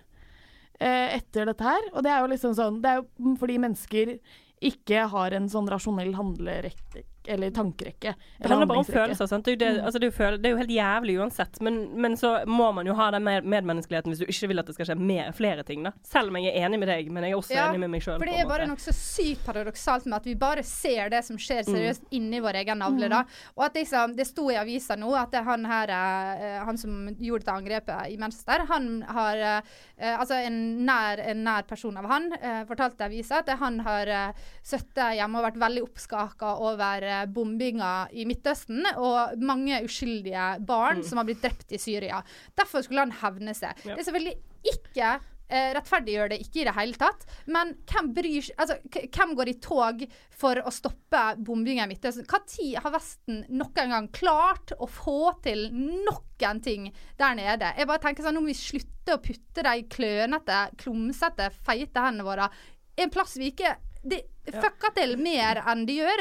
[0.81, 1.81] eh, etter dette her.
[1.95, 4.19] Og det er jo liksom sånn Det er jo fordi mennesker
[4.63, 8.15] ikke har en sånn rasjonell handlerekke eller tankerekke.
[8.39, 9.27] Det handler bare om følelser.
[9.27, 9.45] sant?
[9.45, 11.61] Det er, jo det, altså det, er jo føle, det er jo helt jævlig uansett,
[11.65, 14.71] men, men så må man jo ha den med, medmenneskeligheten hvis du ikke vil at
[14.71, 15.85] det skal skje mer, flere ting.
[15.87, 15.93] da.
[16.07, 18.05] Selv om jeg er enig med deg, men jeg er også Ja, enig med meg
[18.05, 18.19] sjøl.
[18.21, 21.41] For det er bare noe så sykt paradoksalt med at vi bare ser det som
[21.41, 23.11] skjer seriøst inni vår egen navle.
[23.13, 23.25] da.
[23.57, 27.09] Og at liksom, Det sto i avisa nå at det han her, eh, han som
[27.19, 31.97] gjorde dette angrepet i Manchester, han har eh, eh, Altså en nær, en nær person
[31.97, 36.53] av han eh, fortalte avisa at han har uh, sittet hjemme og vært veldig oppskaka
[36.67, 42.21] over eh, bombinga i Midtøsten og mange uskyldige barn som har blitt drept i Syria.
[42.59, 43.79] Derfor skulle han hevne seg.
[43.85, 44.37] Det er selvfølgelig
[44.73, 45.09] ikke
[45.49, 47.27] eh, rettferdiggjør det ikke i det hele tatt.
[47.53, 50.05] Men hvem bryr Altså, hvem går i tog
[50.37, 52.27] for å stoppe bombinga i Midtøsten?
[52.29, 57.73] Når har Vesten noen gang klart å få til noen ting der nede?
[57.79, 62.27] Jeg bare tenker sånn, Nå må vi slutte å putte de klønete, klumsete, feite hendene
[62.27, 62.51] våre
[62.97, 63.77] en plass vi ikke
[64.07, 66.21] Det fucker til mer enn de gjør.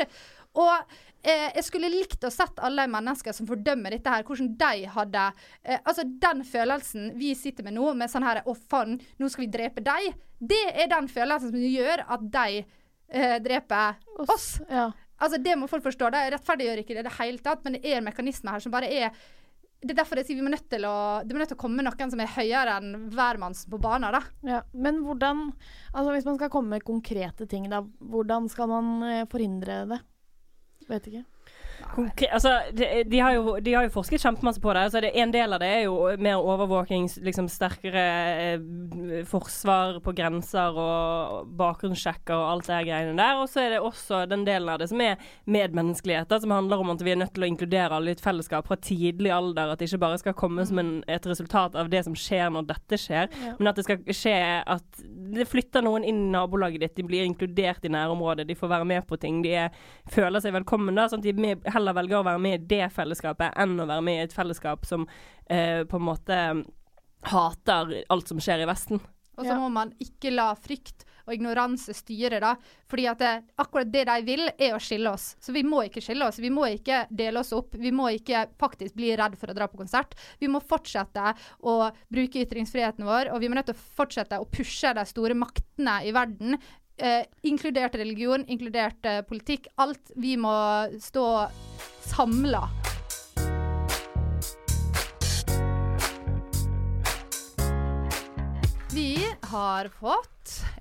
[0.55, 4.51] Og eh, jeg skulle likt å sett alle de mennesker som fordømmer dette her, hvordan
[4.59, 5.25] de hadde
[5.63, 9.45] eh, Altså den følelsen vi sitter med nå, med sånn her Å, faen, nå skal
[9.45, 10.11] vi drepe deg.
[10.39, 14.55] Det er den følelsen som gjør at de eh, dreper oss.
[14.69, 14.89] Ja.
[15.15, 16.11] Altså Det må folk forstå.
[16.11, 18.73] Det rettferdiggjør ikke det i det hele tatt, men det er en mekanisme her som
[18.73, 19.15] bare er
[19.85, 21.61] det er derfor jeg sier vi må nødt til å, det må nødt til å
[21.61, 24.15] komme noen som er høyere enn hvermannsen på banen.
[24.15, 24.21] da.
[24.47, 25.51] Ja, men hvordan
[25.93, 29.99] Altså Hvis man skal komme med konkrete ting, da, hvordan skal man eh, forhindre det?
[30.89, 31.23] Vet ikke.
[31.93, 34.81] Konkre altså, de, de, har jo, de har jo forsket kjempemasse på det.
[34.87, 35.11] Altså, det.
[35.15, 38.05] En del av det er jo mer overvåking, liksom sterkere
[38.55, 43.39] eh, forsvar på grenser og bakgrunnssjekker og alt det her greiene der.
[43.43, 46.83] Og så er det også den delen av det som er medmenneskelighet, da, som handler
[46.83, 49.71] om at vi er nødt til å inkludere alle i et fellesskap fra tidlig alder.
[49.75, 52.69] At det ikke bare skal komme som en, et resultat av det som skjer når
[52.73, 53.55] dette skjer, Ja.
[53.59, 55.01] men at det skal skje at
[55.35, 58.87] det flytter noen inn i nabolaget ditt, de blir inkludert i nærområdet, de får være
[58.87, 59.69] med på ting, de er,
[60.11, 60.95] føler seg velkommen.
[60.95, 63.89] da, sånn at de med, heller velger å være med i det fellesskapet enn å
[63.89, 65.07] være med i et fellesskap som
[65.45, 66.39] eh, på en måte
[67.25, 69.01] hater alt som skjer i Vesten.
[69.35, 72.53] Og så må man ikke la frykt og ignoranse styre, da.
[72.89, 75.31] Fordi at det, akkurat det de vil, er å skille oss.
[75.41, 76.37] Så vi må ikke skille oss.
[76.41, 77.75] Vi må ikke dele oss opp.
[77.81, 80.13] Vi må ikke faktisk bli redd for å dra på konsert.
[80.39, 81.33] Vi må fortsette
[81.65, 81.75] å
[82.13, 85.97] bruke ytringsfriheten vår, og vi må nødt til å fortsette å pushe de store maktene
[86.05, 86.59] i verden.
[86.97, 89.67] Eh, inkludert religion, inkludert eh, politikk.
[89.75, 90.11] Alt.
[90.15, 90.55] Vi må
[91.01, 91.27] stå
[92.07, 92.63] samla.
[99.55, 100.31] Har fått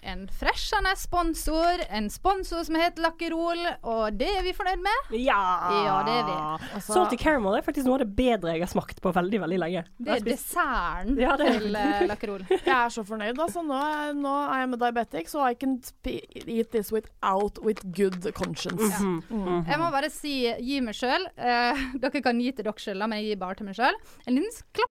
[0.03, 1.81] en freshende sponsor.
[1.95, 5.15] En sponsor som heter Lakkerol, og det er vi fornøyd med.
[5.23, 5.39] Ja!
[5.87, 6.35] Ja, det er vi.
[6.77, 9.61] Altså, Salty caramel er faktisk noe av det bedre jeg har smakt på veldig, veldig
[9.63, 9.85] lenge.
[9.97, 12.45] Det er desserten Ja, det er- til uh, Lakkerol.
[12.51, 13.39] Jeg er så fornøyd.
[13.41, 13.63] Altså.
[13.65, 18.27] Nå, er, nå er jeg med diabetic, so I can eat this without with good
[18.37, 18.91] conscience.
[19.01, 19.65] Mhm.
[19.71, 21.25] Jeg må bare si gi meg sjøl.
[22.03, 23.97] dere kan gi til dere sjøl, men jeg gir bare til meg sjøl.
[24.27, 24.91] En liten klapp.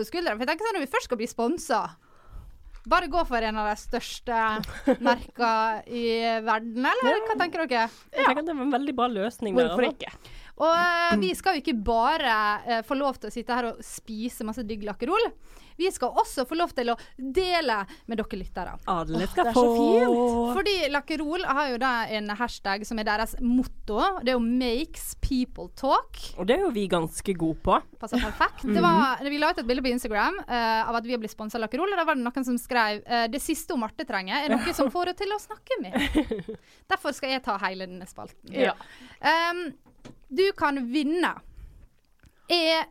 [0.00, 0.36] På skuldrene.
[0.38, 1.80] For jeg tenker sånn, Når vi først skal bli sponsa,
[2.90, 4.36] bare gå for en av de største
[5.04, 5.52] merka
[5.86, 6.04] i
[6.44, 7.88] verden, eller hva tenker dere?
[8.08, 9.58] Jeg tenker at det var en veldig bra løsning.
[9.58, 9.96] Hvorfor altså.
[9.96, 10.36] ikke?
[10.60, 12.36] Og eh, vi skal jo ikke bare
[12.66, 15.30] uh, få lov til å sitte her og spise masse digg lakkerol.
[15.80, 18.76] Vi skal også få lov til å dele med dere lyttere.
[18.90, 19.64] Alle skal få.
[20.56, 24.00] Fordi Lakkerol har jo da en hashtag som er deres motto.
[24.20, 26.20] Det er jo 'makes people talk'.
[26.38, 27.80] Og det er jo vi ganske gode på.
[28.00, 28.64] Passer perfekt.
[28.64, 31.32] Det var, vi la ut et bilde på Instagram uh, av at vi har blitt
[31.32, 34.04] sponsa av Lakkerol, og da var det noen som skrev uh, 'Det siste hun Marte
[34.04, 36.56] trenger, er noe som får henne til å snakke med'.
[36.92, 38.52] Derfor skal jeg ta hele denne spalten.
[38.52, 38.76] Ja.
[39.20, 39.72] Um,
[40.28, 41.34] du kan vinne
[42.50, 42.86] er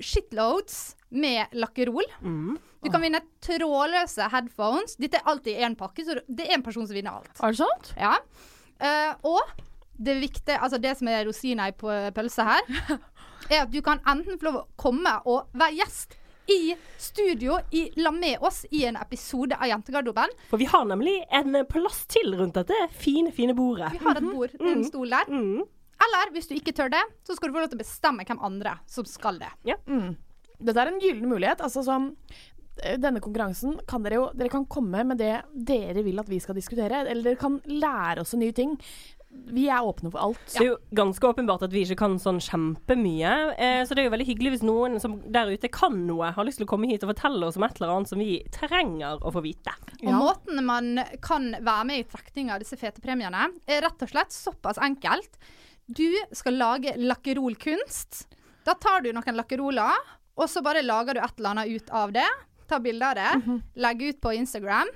[0.00, 2.06] shitloads med Lakkerol.
[2.84, 4.96] Du kan vinne trådløse headphones.
[5.00, 7.32] Dette er alltid én pakke, så det er en person som vinner alt.
[7.40, 7.94] Er det sant?
[7.98, 8.16] Ja.
[8.76, 9.64] Uh, og
[9.96, 12.70] det viktige, altså det som er rosina i på pølsa her,
[13.50, 17.88] er at du kan enten få lov å komme og være gjest i studio i,
[17.98, 20.30] la med oss i en episode av Jentegarderoben.
[20.50, 23.90] For vi har nemlig en plass til rundt dette fine, fine bordet.
[23.96, 25.32] Vi har et bord, en stol der.
[25.32, 25.64] Mm.
[26.04, 28.42] Eller hvis du ikke tør det, så skal du få lov til å bestemme hvem
[28.44, 29.52] andre som skal det.
[30.58, 31.60] Dette er en gyllen mulighet.
[31.64, 32.10] Altså som
[32.82, 36.40] eh, denne konkurransen kan dere jo Dere kan komme med det dere vil at vi
[36.40, 38.76] skal diskutere, eller dere kan lære oss nye ting.
[39.52, 40.44] Vi er åpne for alt.
[40.48, 43.32] Det er jo ganske åpenbart at vi ikke kan sånn kjempemye.
[43.58, 46.46] Eh, så det er jo veldig hyggelig hvis noen som der ute kan noe, har
[46.48, 49.20] lyst til å komme hit og fortelle oss om et eller annet som vi trenger
[49.20, 49.74] å få vite.
[50.06, 54.14] Og måten man kan være med i trekning av disse fete premiene, er rett og
[54.14, 55.36] slett såpass enkelt.
[55.86, 58.26] Du skal lage lakkerolkunst.
[58.66, 59.94] Da tar du noen lakkeroler,
[60.36, 62.26] og så bare lager du et eller annet ut av det.
[62.66, 64.88] Ta bilde av det, legg ut på Instagram.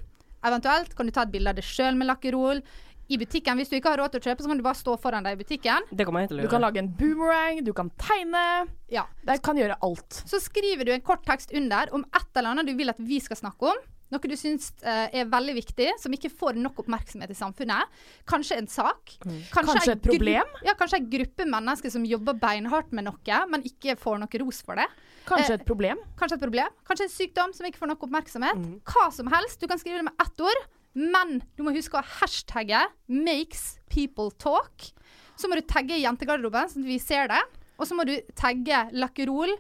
[0.43, 2.63] Eventuelt kan du ta et bilde av det sjøl med lakkerol.
[3.11, 4.93] I butikken, Hvis du ikke har råd til å kjøpe, så kan du bare stå
[5.03, 5.87] foran deg i butikken.
[5.91, 8.43] Det kommer jeg til å Du kan lage en boomerang, du kan tegne.
[8.91, 9.07] Ja.
[9.27, 10.23] Det kan gjøre alt.
[10.31, 13.19] Så skriver du en kort tekst under om et eller annet du vil at vi
[13.19, 13.83] skal snakke om.
[14.11, 18.01] Noe du syns eh, er veldig viktig, som ikke får nok oppmerksomhet i samfunnet.
[18.27, 19.15] Kanskje en sak.
[19.23, 20.51] Kanskje kanskje et problem?
[20.67, 24.63] Ja, kanskje en gruppe mennesker som jobber beinhardt med noe, men ikke får noe ros
[24.67, 24.89] for det.
[25.29, 25.99] Kanskje Eh, et problem.
[26.19, 26.75] Kanskje et problem.
[26.89, 28.67] Kanskje en sykdom som ikke får nok oppmerksomhet.
[28.91, 29.61] Hva som helst.
[29.61, 34.31] Du kan skrive det med ett ord, men du må huske å hashtagge 'makes people
[34.31, 34.93] talk'.
[35.37, 37.41] Så må du tagge jentegarderoben, sånn at vi ser det.
[37.79, 39.55] Og så må du tagge lakkerol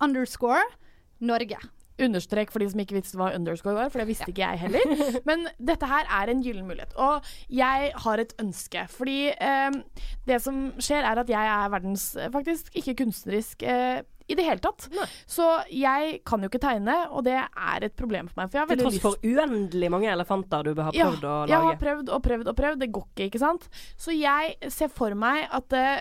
[0.00, 0.62] underscore
[1.20, 1.56] Norge.
[2.00, 4.94] Understrek for de som ikke visste hva underscore var, for det visste ikke jeg heller.
[5.28, 6.94] Men dette her er en gyllen mulighet.
[6.96, 8.86] Og jeg har et ønske.
[8.92, 9.82] Fordi eh,
[10.28, 14.44] det som skjer, er at jeg er verdens eh, faktisk ikke kunstnerisk eh, i det
[14.46, 14.86] hele tatt.
[15.28, 18.52] Så jeg kan jo ikke tegne, og det er et problem for meg.
[18.52, 21.66] For jeg har Til tross for uendelig mange elefanter du har ja, prøvd å jeg
[21.66, 22.80] har prøvd og prøvd og prøvd.
[22.82, 23.68] Det går ikke, ikke sant.
[24.00, 26.00] Så jeg ser for meg at eh,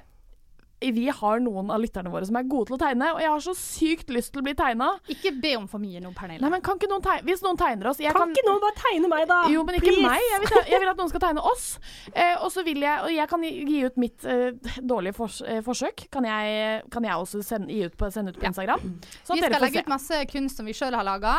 [0.81, 3.43] vi har noen av lytterne våre som er gode til å tegne, og jeg har
[3.45, 4.87] så sykt lyst til å bli tegna.
[5.13, 6.41] Ikke be om for mye nå, Pernille.
[6.41, 8.77] Nei, men kan ikke noen tegne Hvis noen tegner oss jeg Kan ikke noen bare
[8.79, 9.39] tegne meg, da?
[9.51, 10.07] Jo, men ikke Please.
[10.07, 10.25] meg.
[10.31, 11.67] Jeg vil, jeg vil at noen skal tegne oss.
[12.11, 15.61] Eh, og så vil jeg Og jeg kan gi ut mitt eh, dårlige fors eh,
[15.65, 16.07] forsøk.
[16.13, 18.85] Kan jeg, kan jeg også sende, gi ut på, sende ut på Instagram?
[19.21, 19.85] Sånn vi skal legge se.
[19.85, 21.37] ut masse kunst som vi sjøl har laga.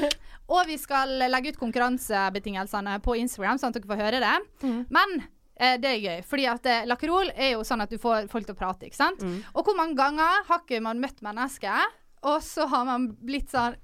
[0.54, 4.36] og vi skal legge ut konkurransebetingelsene på Instagram, sånn at dere får høre det.
[4.66, 4.82] Mm.
[4.92, 5.22] Men
[5.62, 8.48] eh, det er gøy, fordi at eh, lakkerol er jo sånn at du får folk
[8.48, 9.22] til å prate, ikke sant.
[9.22, 9.40] Mm.
[9.54, 13.78] Og hvor mange ganger har ikke man møtt mennesker, og så har man blitt sånn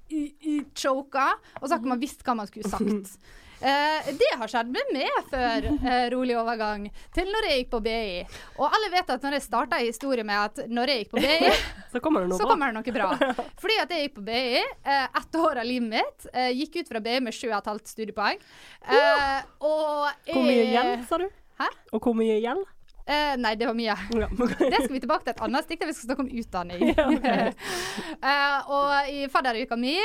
[0.77, 3.19] choka, og så har ikke man visst hva man skulle sagt.
[3.59, 7.81] Eh, det har skjedd med meg før eh, rolig overgang til når jeg gikk på
[7.83, 8.21] BI.
[8.55, 11.23] Og alle vet at når jeg starta en historie med at når jeg gikk på
[11.25, 11.49] BI,
[11.91, 13.09] Så kommer det noe kommer det noe bra.
[13.61, 16.93] Fordi at jeg gikk på BI, eh, ett år av livet mitt, eh, gikk ut
[16.93, 18.39] fra BI med sju og et halvt studiepoeng.
[18.87, 21.27] Eh, og Hvor mye igjen, sa du?
[21.59, 21.67] Hæ?
[21.93, 22.65] Og hvor mye gjeld?
[23.09, 23.95] Uh, nei, det var mye.
[24.13, 24.27] Ja.
[24.71, 26.83] Det skal vi tilbake til et annet stikk der vi skal snakke om utdanning.
[28.29, 29.95] uh, og i fadderuka mi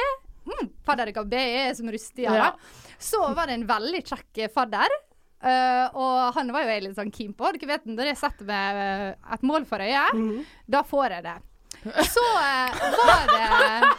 [0.48, 2.34] mm, Fadderuka B er som rustig, ja.
[2.40, 2.48] Ja.
[2.98, 4.88] Så var det en veldig kjekk fadder.
[5.44, 7.50] Uh, og han var jo jeg litt sånn keen på.
[7.52, 8.78] Dere vet, Når jeg setter meg
[9.36, 10.38] et mål for øyet, Mhm.
[10.72, 11.36] da får jeg det.
[12.08, 13.90] Så var det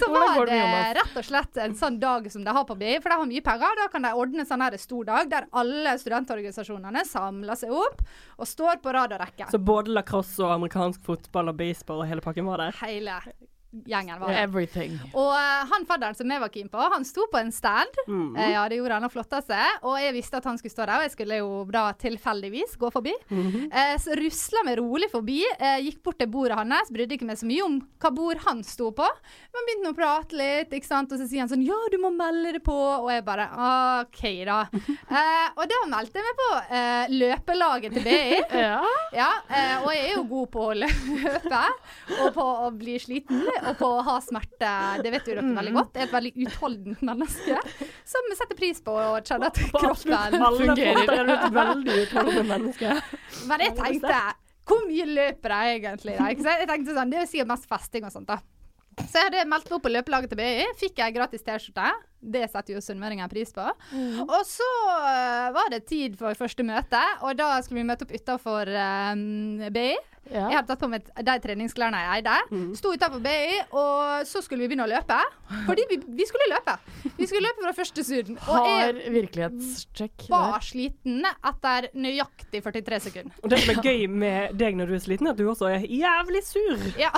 [0.00, 0.60] Så var det
[0.98, 3.44] rett og slett en sånn dag som de har på BI, for de har mye
[3.48, 3.80] penger.
[3.80, 8.04] Da kan de ordne en sånn her stor dag der alle studentorganisasjonene samler seg opp
[8.36, 9.50] og står på rad og rekke.
[9.52, 12.80] Så både lacrosse og amerikansk fotball og baseball og hele pakken var der?
[12.84, 13.20] Hele.
[13.84, 14.38] Gjengen var det.
[15.12, 18.00] Og uh, han fadderen som jeg var keen på, han sto på en stand.
[18.06, 18.36] Mm.
[18.36, 19.82] Uh, ja, det gjorde han og flotta seg.
[19.86, 22.90] Og jeg visste at han skulle stå der, og jeg skulle jo da tilfeldigvis gå
[22.94, 23.14] forbi.
[23.30, 23.66] Mm -hmm.
[23.72, 27.38] uh, så rusla meg rolig forbi, eh, gikk bort til bordet hans, brydde ikke meg
[27.40, 29.06] så mye om hva bord han sto på.
[29.54, 31.12] Men begynte å prate litt, ikke sant.
[31.12, 32.76] Og så sier han sånn Ja, du må melde det på.
[32.76, 33.48] Og jeg bare
[34.02, 34.60] OK, da.
[35.18, 38.42] eh, og da meldte jeg meg på eh, løpelaget til BI.
[38.66, 38.80] Ja.
[39.14, 41.60] Ja, eh, og jeg er jo god på å løpe,
[42.16, 44.72] og på å bli sliten, og på å ha smerte.
[45.04, 45.92] Det vet jo dere veldig godt.
[45.96, 47.60] Jeg er et veldig utholdent menneske
[48.06, 51.14] som setter pris på å kjenne at kroppen fungerer.
[51.16, 52.98] er du et veldig utholdende menneske.
[53.50, 54.20] Men jeg tenkte
[54.66, 56.18] Hvor mye løper jeg egentlig?
[56.18, 56.28] Da?
[56.34, 58.30] Jeg tenkte sånn, Det er sikkert mest festing og sånt.
[58.32, 58.40] da
[58.96, 60.66] så jeg hadde meldt meg opp på løpelaget til BI.
[60.80, 61.90] Fikk jeg gratis T-skjorte.
[62.26, 63.64] Det setter jo sunnmøringen pris på.
[64.26, 68.14] Og så øh, var det tid for første møte, og da skulle vi møte opp
[68.16, 68.70] utafor
[69.72, 69.88] BI.
[70.26, 70.48] Ja.
[70.50, 72.64] Jeg hadde tatt på meg de treningsklærne jeg eide.
[72.78, 75.18] Sto utafor BI, og så skulle vi begynne å løpe.
[75.68, 76.74] Fordi vi, vi skulle løpe.
[77.16, 78.38] Vi skulle løpe fra første suden.
[78.48, 83.38] Og Har jeg var sliten etter nøyaktig 43 sekunder.
[83.42, 85.70] Og det som er gøy med deg når du er sliten, er at du også
[85.70, 86.86] er jævlig sur.
[86.98, 87.12] Ja.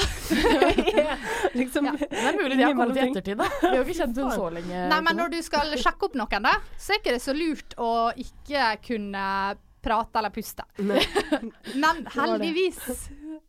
[1.61, 3.49] liksom, Det er mulig de har kommet i ettertid, da.
[3.63, 4.85] Vi har jo ikke kjent henne så lenge.
[4.93, 7.75] Nei, men når du skal sjekke opp noen, da, så er ikke det så lurt
[7.79, 9.25] å ikke kunne
[9.89, 10.65] prate eller puste.
[11.79, 12.79] Men heldigvis,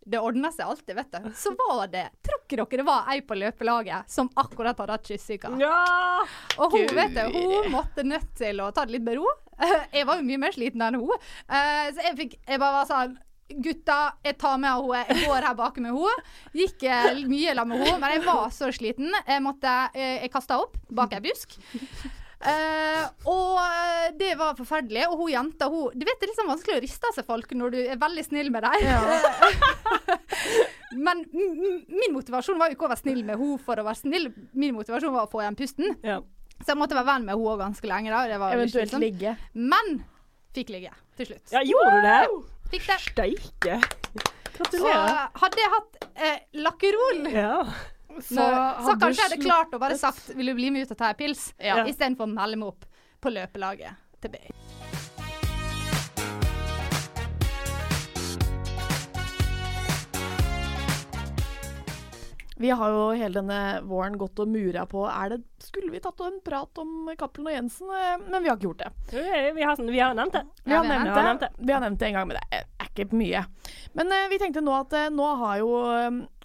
[0.05, 1.29] det ordna seg alltid, vet du.
[1.35, 5.09] Så var det Tror ikke dere det var ei på løpelaget som akkurat hadde hatt
[5.09, 5.49] kyssesyke?
[5.59, 5.79] Ja!
[6.62, 6.93] Og hun, Gud.
[6.99, 9.25] vet du, hun måtte nødt til å ta det litt med ro.
[9.97, 11.17] Jeg var jo mye mer sliten enn hun.
[11.49, 13.17] Eh, Så jeg fikk Jeg bare var sånn
[13.49, 15.05] Gutta, jeg tar med henne.
[15.09, 16.23] Jeg går her bak med henne.
[16.53, 19.09] Gikk eh, mye sammen med henne, men jeg var så sliten.
[19.27, 21.57] Jeg måtte eh, Jeg kasta opp bak ei busk.
[22.39, 23.59] Uh, og
[24.15, 25.09] det var forferdelig.
[25.12, 27.49] Og hun jenta, hun Du vet det er liksom vanskelig å riste av seg folk
[27.57, 28.79] når du er veldig snill med dem.
[31.05, 33.85] Men m- m- min motivasjon var jo ikke å være snill med henne for å
[33.85, 34.29] være snill.
[34.57, 35.88] Min motivasjon var å få igjen pusten.
[36.05, 36.17] Ja.
[36.59, 38.09] Så jeg måtte være venn med henne ganske lenge.
[38.13, 38.23] da.
[38.31, 39.31] Det var Eventuelt ligge.
[39.53, 39.85] Men
[40.55, 41.47] fikk ligge til slutt.
[41.53, 42.21] ja, gjorde du det?
[42.69, 42.99] Fikk det.
[43.01, 43.77] Steike.
[43.79, 45.29] Og Gratulerer.
[45.41, 47.63] hadde jeg hatt eh, lakkerol, Ja.
[48.19, 50.97] så, Så kanskje jeg hadde klart å bare sagt 'vil du bli med ut og
[50.97, 51.86] ta en pils', Ja.
[51.86, 52.86] istedenfor å melde meg opp
[53.21, 54.49] på løpelaget til BI.
[62.60, 66.19] Vi har jo hele denne våren gått og mura på er det, Skulle vi tatt
[66.26, 67.88] en prat om Cappelen og Jensen?
[67.95, 68.89] Eh, Men vi har ikke gjort det.
[69.56, 70.41] Vi har, vi har nevnt det.
[70.65, 71.50] Vi har, Ja, vi har nevnt, det.
[71.58, 73.45] vi har nevnt det en gang, men det er, ikke mye.
[73.95, 75.72] Men eh, vi tenkte nå at eh, nå har jo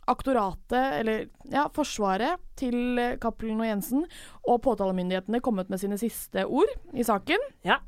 [0.06, 4.02] aktoratet, eller ja, forsvaret til Cappelen og Jensen
[4.44, 7.40] og påtalemyndighetene kommet med sine siste ord i saken.
[7.64, 7.78] Ja.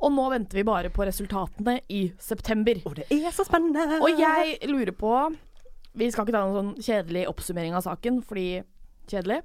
[0.00, 2.80] Og nå venter vi bare på resultatene i september.
[2.88, 4.00] Og det er så spennende.
[4.00, 5.12] Og jeg lurer på
[5.94, 8.62] Vi skal ikke ta noen sånn kjedelig oppsummering av saken, fordi
[9.10, 9.42] kjedelig.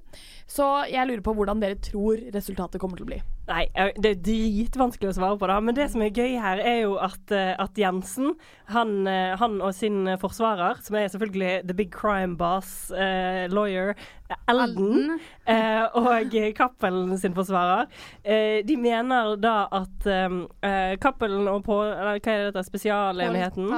[0.50, 3.20] Så jeg lurer på hvordan dere tror resultatet kommer til å bli.
[3.50, 3.64] Nei,
[3.98, 5.58] det er dritvanskelig å svare på det.
[5.66, 8.36] Men det som er gøy her, er jo at, eh, at Jensen,
[8.70, 13.96] han, eh, han og sin forsvarer, som er selvfølgelig the big crime boss, uh, lawyer,
[14.50, 17.88] Elden, eh, og Cappelen sin forsvarer,
[18.24, 23.70] eh, de mener da at eh, Cappelen og på, eller hva er dette, spesialenheten?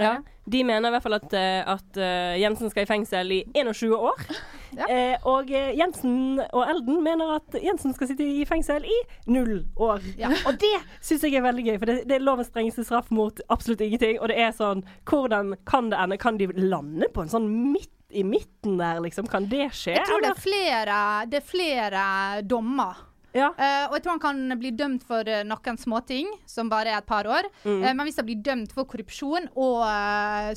[0.00, 0.16] Ja,
[0.50, 3.96] de mener i hvert fall at, eh, at eh, Jensen skal i fengsel i 21
[3.96, 4.28] år.
[4.74, 4.88] Ja.
[4.90, 8.96] Eh, og eh, Jensen og Elden mener at Jensen skal sitte i fengsel i
[9.30, 10.02] null år.
[10.18, 10.32] Ja.
[10.48, 13.38] Og det syns jeg er veldig gøy, for det, det er lovens strengeste straff mot
[13.54, 14.18] absolutt ingenting.
[14.18, 16.18] Og det er sånn Hvordan kan det ende?
[16.18, 19.26] Kan de lande på en sånn midt i midten der, liksom?
[19.30, 19.98] Kan det skje?
[19.98, 21.00] Jeg tror det er flere,
[21.30, 22.06] det er flere
[22.46, 23.02] dommer.
[23.34, 23.50] Ja.
[23.58, 27.00] Uh, og jeg tror han kan bli dømt for uh, noen småting, som bare er
[27.00, 27.48] et par år.
[27.64, 27.82] Mm.
[27.82, 29.82] Uh, men hvis han blir dømt for korrupsjon og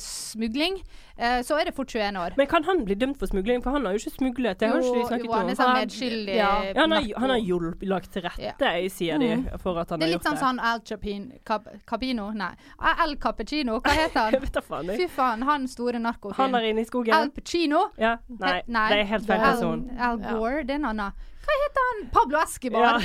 [0.02, 0.78] smugling,
[1.18, 2.36] eh, så er det fort 21 år.
[2.36, 3.62] Men kan han bli dømt for smugling?
[3.62, 4.58] For han har jo ikke smuglet.
[4.58, 7.02] Det har Jo, ikke de jo, han er sånn Han- medskyldig Ja, ja, han har,
[7.18, 10.30] han har hjulpet lagt til rette, sier de, for at han Det er litt gjort
[10.30, 14.42] sånn sånn Al Chapin, Cap, Capino Nei, Al Cappuccino, hva heter Jeg han?
[14.42, 14.86] vet da faen.
[14.92, 14.98] jeg.
[14.98, 15.98] Fy faen, han store
[16.38, 17.14] Han er inne i skogen.
[17.14, 17.90] Al Pacino?
[17.98, 19.90] Ja, nei, He- nei, det er helt feil person.
[19.98, 21.12] Al Gore, det er en annen.
[21.48, 22.00] Hva heter han?
[22.12, 22.82] Pablo Escobar.
[22.84, 22.98] Ja.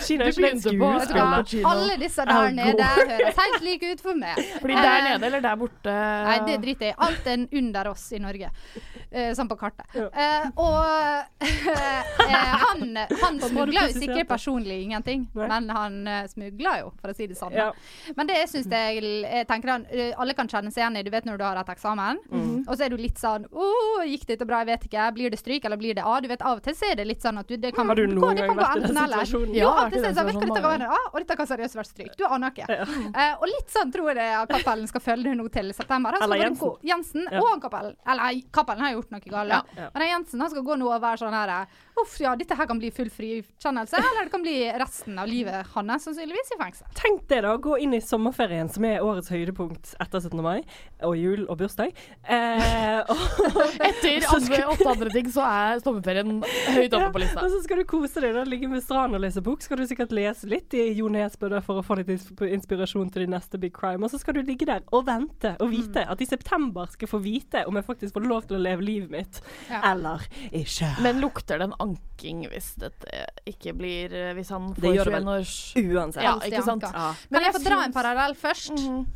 [0.00, 1.66] Kina er ikke en skuespiller.
[1.68, 4.38] Alle disse der nede høres helt like ut for meg.
[4.62, 5.92] Blir der Eh, nede eller der borte?
[5.92, 7.11] Nei, det driter jeg i.
[7.12, 8.50] Alt enn under oss i Norge.
[9.10, 9.86] Eh, sånn på kartet.
[9.94, 11.42] Eh, og
[11.76, 17.16] eh, han, han smugla jo sikkert personlig ingenting, men han uh, smugler jo, for å
[17.16, 17.52] si det sånn.
[17.56, 17.68] Ja.
[18.16, 21.10] Men det syns jeg, jeg tenker han, eh, alle kan kjenne seg igjen i, du
[21.12, 22.64] vet når du har hatt eksamen, Mhm.
[22.68, 24.62] og så er du litt sånn oh, gikk dette bra?
[24.62, 25.06] Jeg vet ikke.
[25.16, 26.14] Blir det stryk, eller blir det A?
[26.22, 27.98] Du vet, av og til så er det litt sånn at du, det kan, Har
[27.98, 29.24] du gå- noen det gang kan gå vært i den enten eller.
[29.26, 29.54] situasjonen?
[29.56, 31.10] Jo, Ja, at vært i det den vet du hva dette kan mange være?
[31.12, 32.12] Og dette kan seriøst være stryk.
[32.18, 32.66] Du aner ikke.
[32.72, 36.16] Eh, og litt sånn tror jeg at Cappelen skal følge det nå til september.
[36.16, 36.68] Han skal Eller bare Jensen.
[36.68, 37.40] gå- Jensen Ja.
[37.40, 37.96] og Cappelen.
[38.06, 39.50] Eller Cappelen har gjort noe galt.
[39.76, 39.90] Ja.
[39.94, 41.66] Men Jensen han skal gå nå og være sånn her
[42.00, 43.98] Uff, ja, dette her kan bli full frikjennelse.
[44.00, 46.86] Eller det kan bli resten av livet hans sannsynligvis i fengsel.
[46.96, 47.52] Tenk det, da.
[47.60, 50.40] Gå inn i sommerferien, som er årets høydepunkt etter 17.
[50.42, 50.62] mai,
[51.04, 51.92] og jul og bursdag.
[52.24, 53.20] Eh, og,
[53.88, 56.40] Etter andre, åtte andre ting så er sommerferien
[56.72, 57.44] høyt oppe på lista.
[57.44, 58.46] Og så skal du kose deg, da.
[58.48, 59.60] Ligge med stranden og lese bok.
[59.64, 63.34] Skal du sikkert lese litt i Jo Nesbø for å få litt inspirasjon til din
[63.36, 64.00] neste big crime.
[64.06, 67.12] Og så skal du ligge der og vente og vite at i september skal jeg
[67.12, 69.82] få vite om jeg faktisk får lov til å leve livet mitt, Ja.
[69.92, 70.88] eller ikke.
[71.04, 75.54] Men lukter den en anking hvis dette ikke blir Hvis han får gjør 21 års
[75.82, 76.24] uansett.
[76.24, 76.84] Ja, ikke sant?
[76.86, 77.12] Ja.
[77.32, 78.70] Men jeg får dra en parallell først.
[78.72, 79.06] Mm -hmm.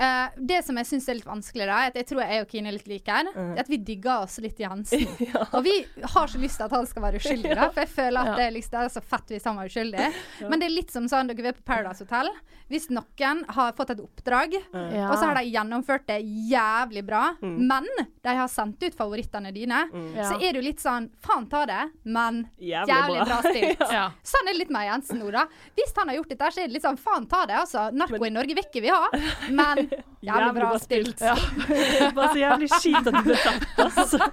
[0.00, 2.48] uh, det som jeg syns er litt vanskelig, da, er at jeg tror jeg og
[2.48, 5.06] Kine er litt like her, er at vi digger oss litt i Hansen.
[5.32, 5.46] ja.
[5.52, 8.20] Og vi har så lyst til at han skal være uskyldig, da, for jeg føler
[8.20, 8.36] at Ja.
[8.36, 10.12] det, er liksom, det er så fett hvis han var uskyldig.
[10.50, 12.28] Men det er litt som sånn dere er på Paradise Hotel.
[12.68, 15.10] Hvis noen har fått et oppdrag, Ja.
[15.10, 16.20] og så har de gjennomført det
[16.50, 17.86] jævlig bra, men
[18.26, 19.84] de har sendt ut favorittene dine,
[20.16, 20.26] Ja.
[20.32, 23.24] så er du litt sånn faen ta det, men Jævlig jævlig, bra.
[23.30, 23.84] bra, stilt.
[23.96, 24.04] Ja.
[24.26, 25.46] Sånn er det litt med Jensen nå, da.
[25.78, 27.86] Hvis han har gjort dette, så er det litt sånn faen ta det, altså.
[27.94, 29.06] Narko i Norge vil ikke vi ha,
[29.54, 29.86] men
[30.26, 31.22] jævlig bra stilt.
[31.22, 34.30] Bare så jævlig kjipt at du ble tatt, altså.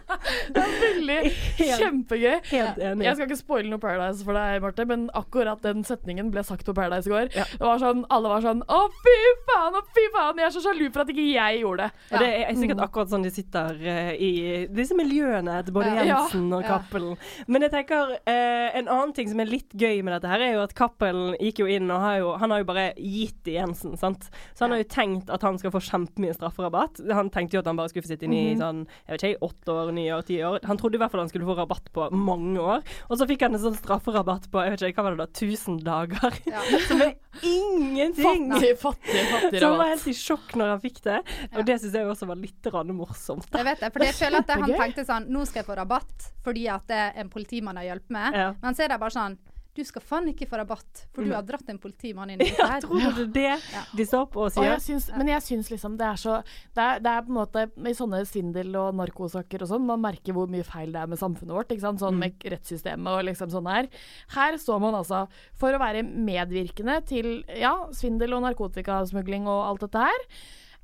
[0.58, 1.20] Veldig
[1.60, 2.38] kjempegøy.
[2.52, 3.06] helt enig.
[3.08, 6.66] Jeg skal ikke spoile noe Paradise for deg, Marte, men akkurat den setningen ble sagt
[6.68, 7.30] på Paradise i går.
[7.34, 9.16] Det var sånn, Alle var sånn Å, fy
[9.48, 10.40] faen, å, fy faen!
[10.42, 12.04] Jeg er så sjalu for at ikke jeg gjorde det.
[12.14, 12.22] Ja.
[12.24, 14.32] det er sikkert akkurat sånn de sitter i
[14.74, 16.04] disse miljøene til både Ja.
[16.08, 16.78] Jensen og Ja.
[16.78, 17.18] Cappelen.
[17.48, 20.54] Men jeg tenker eh, en annen ting som er litt gøy med dette, her er
[20.54, 23.54] jo at Cappelen gikk jo inn og har jo, han har jo bare gitt til
[23.60, 24.30] Jensen, sant.
[24.54, 27.02] Så han har jo tenkt at han skal få kjempemye strafferabatt.
[27.12, 29.50] Han tenkte jo at han bare skulle få sitte inne i sånn, jeg vet ikke,
[29.50, 30.60] åtte år, ni år, ti år.
[30.70, 32.84] Han trodde i hvert fall han skulle få rabatt på mange år.
[33.10, 35.30] Og så fikk han en sånn strafferabatt på, jeg vet ikke, hva var det da,
[35.48, 36.40] 1000 dager.
[36.88, 38.52] Som er ingenting!
[38.54, 41.20] Fattig, fattig, fattig Så han var helt i sjokk når han fikk det.
[41.58, 43.48] Og det syns jeg også var litt morsomt.
[43.54, 46.30] Jeg vet det, for jeg føler at han tenkte sånn Nå skal jeg få rabatt
[46.44, 48.34] fordi at det er en politimann jeg hjulpet med.
[48.36, 48.54] Ja.
[48.62, 49.38] Men så er det bare sånn
[49.74, 52.62] Du skal faen ikke få rabatt, for du har dratt en politimann inn i dette
[52.62, 53.56] Ja, tror du det
[53.98, 54.68] de står på og Og sier?
[54.70, 56.36] jeg syns, men jeg syns liksom det er så
[56.78, 60.04] det er, det er på en måte I sånne svindel- og narkosaker og sånn, man
[60.04, 61.74] merker hvor mye feil det er med samfunnet vårt.
[61.74, 62.00] Ikke sant?
[62.04, 63.90] Sånn med rettssystemet og liksom sånn her.
[64.36, 65.24] Her står man altså
[65.58, 70.28] for å være medvirkende til ja, svindel og narkotikasmugling og alt dette her.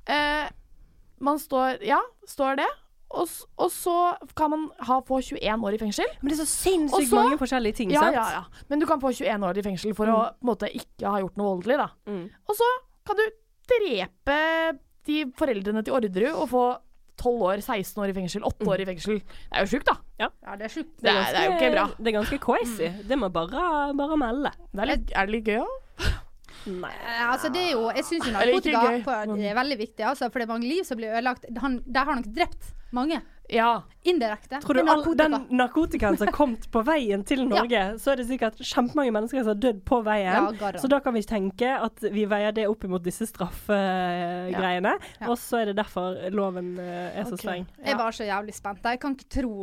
[0.09, 0.49] Eh,
[1.19, 2.67] man står Ja, står det.
[3.09, 3.25] Og,
[3.57, 3.93] og så
[4.37, 6.05] kan man ha, få 21 år i fengsel.
[6.21, 8.13] Men det er så sinnssykt så- mange forskjellige ting, Ja, sant?
[8.19, 8.43] ja, ja.
[8.69, 11.17] Men du kan få 21 år i fengsel for å på en måte ikke ha
[11.23, 11.87] gjort noe voldelig, da.
[12.05, 12.29] Mm.
[12.47, 12.67] Og så
[13.09, 13.25] kan du
[13.71, 14.77] drepe
[15.09, 16.63] de foreldrene til Orderud og få
[17.19, 19.19] 12 år, 16 år i fengsel, 8 år i fengsel.
[19.25, 19.97] Det er jo sjukt, da.
[20.21, 20.93] Ja, det er sjukt.
[21.01, 21.85] Det det, det er jo ikke bra.
[21.97, 22.87] Det er ganske crazy.
[23.09, 24.51] Det må bare, bare melde.
[24.71, 25.73] Det er, litt, er det litt gøy òg?
[26.69, 26.91] Nei.
[26.93, 30.47] Eh, Altså, det er jo Jeg syns narkotika på, er veldig viktig, altså, for det
[30.49, 31.45] er mange liv som blir ødelagt.
[31.63, 33.19] Han, der har nok drept mange.
[33.49, 33.81] Ja.
[34.05, 34.59] Indirekte.
[34.61, 35.25] Tror du narkotika.
[35.25, 39.13] all, den narkotikaen som har kommet på veien til Norge, så er det sikkert kjempemange
[39.15, 40.49] mennesker som har dødd på veien.
[40.61, 44.95] Ja, så da kan vi tenke at vi veier det opp imot disse straffegreiene.
[45.19, 45.29] Ja.
[45.29, 47.43] Og så er det derfor loven eh, er så Ok.
[47.43, 47.67] streng.
[47.85, 48.83] Jeg bare så jævlig spent.
[48.85, 49.53] Jeg kan ikke tro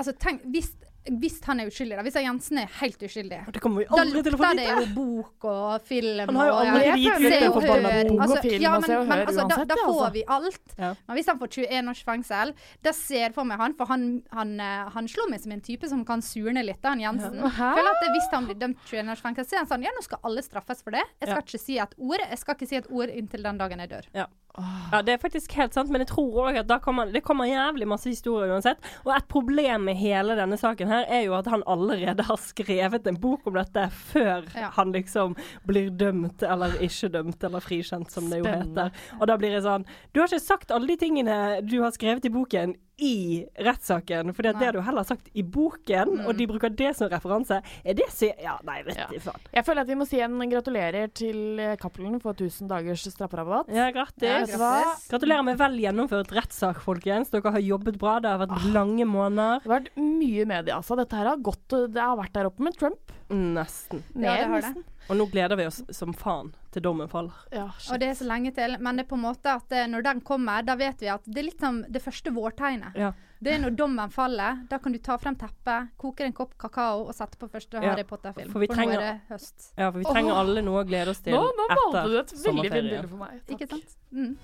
[0.00, 0.70] Altså, tenk hvis,
[1.18, 2.04] hvis han er uskyldig, da.
[2.06, 3.40] Hvis Jensen er helt uskyldig.
[3.54, 6.50] Det kommer vi aldri til å få lukter det jo bok og film Han har
[6.50, 8.10] jo og aldri ja, Se og hør.
[8.10, 10.10] bok Altså, ja, men, men Hør altså, da, da får altså.
[10.14, 10.74] vi alt.
[10.76, 10.90] Ja.
[11.08, 12.54] Men hvis han får 21 års fengsel,
[12.86, 14.06] da ser for meg han For han,
[14.36, 17.40] han, eh, han slår meg som en type som kan surne litt, da, han Jensen.
[17.42, 17.52] Ja.
[17.80, 20.04] Føler at Hvis han blir dømt 21 års fengsel, så er han sånn Ja, nå
[20.06, 21.02] skal alle straffes for det.
[21.22, 22.26] Jeg skal ikke si et ord.
[22.28, 24.10] Jeg skal ikke si et ord inntil den dagen jeg dør.
[24.16, 24.28] Ja.
[24.58, 27.86] Ja, det er faktisk helt sant, men jeg tror òg at kommer, det kommer jævlig
[27.88, 28.82] masse historier uansett.
[29.04, 33.06] Og et problem med hele denne saken her er jo at han allerede har skrevet
[33.06, 34.70] en bok om dette før Ja.
[34.76, 35.36] han liksom
[35.66, 38.90] blir dømt eller ikke dømt eller frikjent, som det jo heter.
[39.20, 42.24] Og da blir det sånn Du har ikke sagt alle de tingene du har skrevet
[42.26, 46.46] i boken i rettssaken, for det er har du heller sagt i boken, og de
[46.46, 47.60] bruker det som referanse.
[47.84, 49.06] Er det så Ja, nei, vet Ja.
[49.10, 49.40] du faen.
[49.52, 53.68] Jeg føler at vi må si en gratulerer til eh, Cappelen for 1000 dagers strafferabatt.
[53.68, 54.54] Ja, Ja, grattis.
[54.56, 55.08] grattis.
[55.10, 57.30] Gratulerer med vel gjennomført rettssak, folkens.
[57.30, 58.18] Dere har jobbet bra.
[58.20, 59.62] Det har vært lange måneder.
[59.62, 60.96] Det har vært mye media, altså.
[60.96, 63.12] Dette her har gått Det har vært der oppe med Trump.
[63.30, 64.02] Nesten.
[64.14, 64.84] Ja, det har det.
[65.10, 67.34] Og nå gleder vi oss som faen til dommen faller.
[67.50, 68.76] Ja, Og det er så lenge til.
[68.78, 71.26] Men det er på en måte at eh, når den kommer, da vet vi at
[71.26, 72.94] det er litt som det første vårtegnet.
[72.94, 73.10] Ja.
[73.40, 74.60] Det er når dommen faller.
[74.70, 77.94] Da kan du ta frem teppet, koke en kopp kakao og sette på første Ja,
[77.94, 78.52] Harry Potter-film.
[78.52, 79.70] for for, nå er det høst.
[79.76, 82.18] Ja, for vi trenger alle noe å glede oss til Nå, nå malte etter du
[82.20, 83.40] et veldig fint bilde for meg.
[83.40, 83.56] Takk.
[83.56, 83.96] Ikke sant?
[84.12, 84.36] Mm.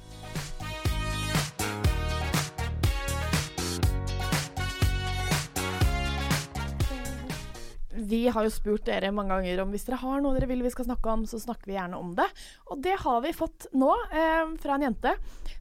[8.07, 10.73] Vi har jo spurt dere mange ganger om hvis dere har noe dere vil vi
[10.75, 12.29] skal snakke om, så snakker vi gjerne om det.
[12.71, 15.17] Og det har vi fått nå eh, fra en jente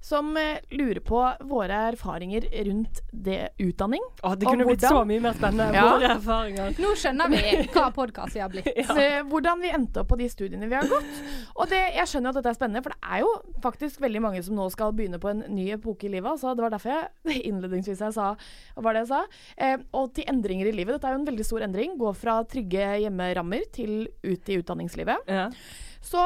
[0.05, 4.03] som eh, lurer på våre erfaringer rundt det utdanning.
[4.21, 5.73] Å, det kunne blitt så mye mer spennende.
[5.73, 5.85] Ja.
[5.95, 6.75] Våre erfaringer.
[6.81, 7.41] Nå skjønner vi
[7.73, 8.69] hva podkast vi har blitt.
[8.95, 11.17] Eh, Hvordan vi endte opp på de studiene vi har gått.
[11.57, 13.31] Og det, jeg skjønner at dette er spennende, for det er jo
[13.63, 16.39] faktisk veldig mange som nå skal begynne på en ny epoke i livet.
[16.39, 19.23] Så det var derfor jeg innledningsvis jeg sa hva var det jeg sa.
[19.57, 20.95] Eh, og til endringer i livet.
[20.95, 21.97] Dette er jo en veldig stor endring.
[21.99, 25.33] Gå fra trygge hjemmerammer til ut i utdanningslivet.
[25.33, 25.49] Ja.
[26.05, 26.21] Så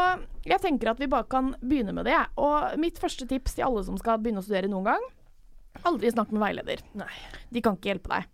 [0.48, 2.18] jeg tenker at vi bare kan begynne med det.
[2.42, 5.06] Og mitt første tips til alle som skal begynne å studere noen gang,
[5.88, 6.84] aldri snakk med veileder.
[7.00, 7.12] Nei.
[7.54, 8.28] De kan ikke hjelpe deg.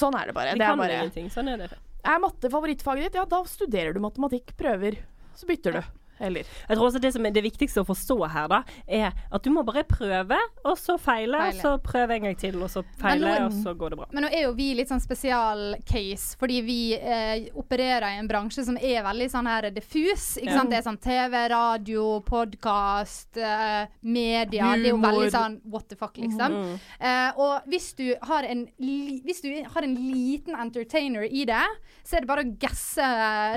[0.00, 0.54] Sånn er det bare.
[0.54, 1.28] De det er kan bare ingenting.
[1.32, 1.68] Sånn er det.
[2.06, 4.98] er matte favorittfaget ditt, ja da studerer du matematikk, prøver.
[5.36, 5.95] Så bytter du.
[6.20, 9.42] Eller Jeg tror også det som er det viktigste å forstå her, da, er at
[9.42, 12.82] du må bare prøve, og så feile, og så prøve en gang til, og så
[13.00, 14.06] feile, nå- og så går det bra.
[14.12, 18.64] Men nå er jo vi litt sånn spesialcase, fordi vi eh, opererer i en bransje
[18.66, 20.36] som er veldig sånn her diffus.
[20.40, 20.58] Ikke Ja.
[20.60, 20.70] sant?
[20.70, 24.72] Det er sånn TV, radio, podkast, eh, media.
[24.76, 26.52] Det er jo veldig sånn what the fuck, liksom.
[26.52, 26.80] Mm.
[27.00, 31.62] Eh, og hvis du, har en hvis du har en liten entertainer i det,
[32.04, 33.06] så er det bare å gasse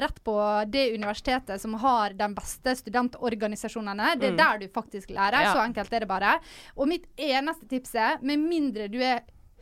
[0.02, 0.36] rett på
[0.70, 4.16] det universitetet som har den beste studentorganisasjonene.
[4.20, 4.38] Det er Mm.
[4.38, 5.42] der du faktisk lærer.
[5.44, 5.54] Ja.
[5.54, 6.40] Så enkelt er det bare.
[6.78, 9.22] Og mitt eneste tips er, med mindre du er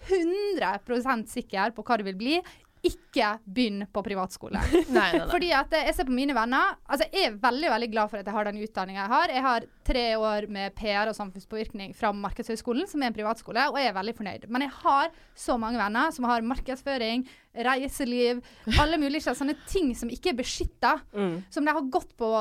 [0.09, 2.41] 100% sikker på hva du vil bli,
[2.87, 4.61] ikke begynn på privatskole.
[4.71, 5.27] Nei, nei, nei.
[5.31, 8.27] Fordi at jeg ser på mine venner Altså Jeg er veldig veldig glad for at
[8.27, 9.33] jeg har den utdanninga jeg har.
[9.33, 13.79] Jeg har tre år med PR og samfunnspåvirkning fra Markedshøgskolen, som er en privatskole, og
[13.79, 14.47] jeg er veldig fornøyd.
[14.51, 17.25] Men jeg har så mange venner som har markedsføring,
[17.67, 18.41] reiseliv,
[18.77, 20.97] alle mulige sånne ting som ikke er beskytta.
[21.15, 21.37] Mm.
[21.53, 22.31] Som de har gått på,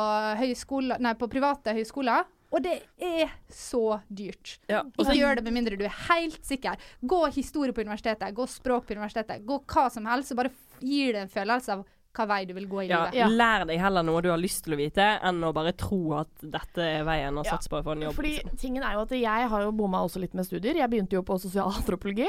[0.41, 2.27] høyskole, nei, på private høyskoler.
[2.55, 4.57] Og det er så dyrt.
[4.71, 6.79] Ja, Ikke gjør det med mindre du er helt sikker.
[7.03, 11.17] Gå historie på universitetet, gå språk på universitetet, gå hva som helst, og bare gir
[11.17, 11.87] det en følelse av
[12.17, 13.35] hva vei du vil gå i Ja, livet.
[13.37, 16.31] Lær deg heller noe du har lyst til å vite, enn å bare tro at
[16.41, 18.17] dette er veien å satse på for en jobb.
[18.17, 18.57] Fordi liksom.
[18.63, 20.79] tingen er jo at jeg har jo bomma også litt med studier.
[20.81, 22.29] Jeg begynte jo på sosialantropologi.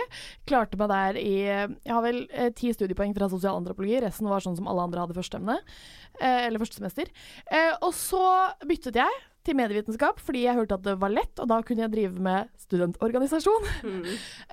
[0.49, 4.01] Klarte meg der i Jeg har vel eh, ti studiepoeng fra sosialantropologi.
[4.03, 5.57] Resten var sånn som alle andre hadde førsteemne.
[6.20, 7.11] Eh, eller første semester.
[7.47, 8.24] Eh, og så
[8.68, 11.93] byttet jeg til medievitenskap fordi jeg hørte at det var lett, og da kunne jeg
[11.95, 13.71] drive med studentorganisasjon.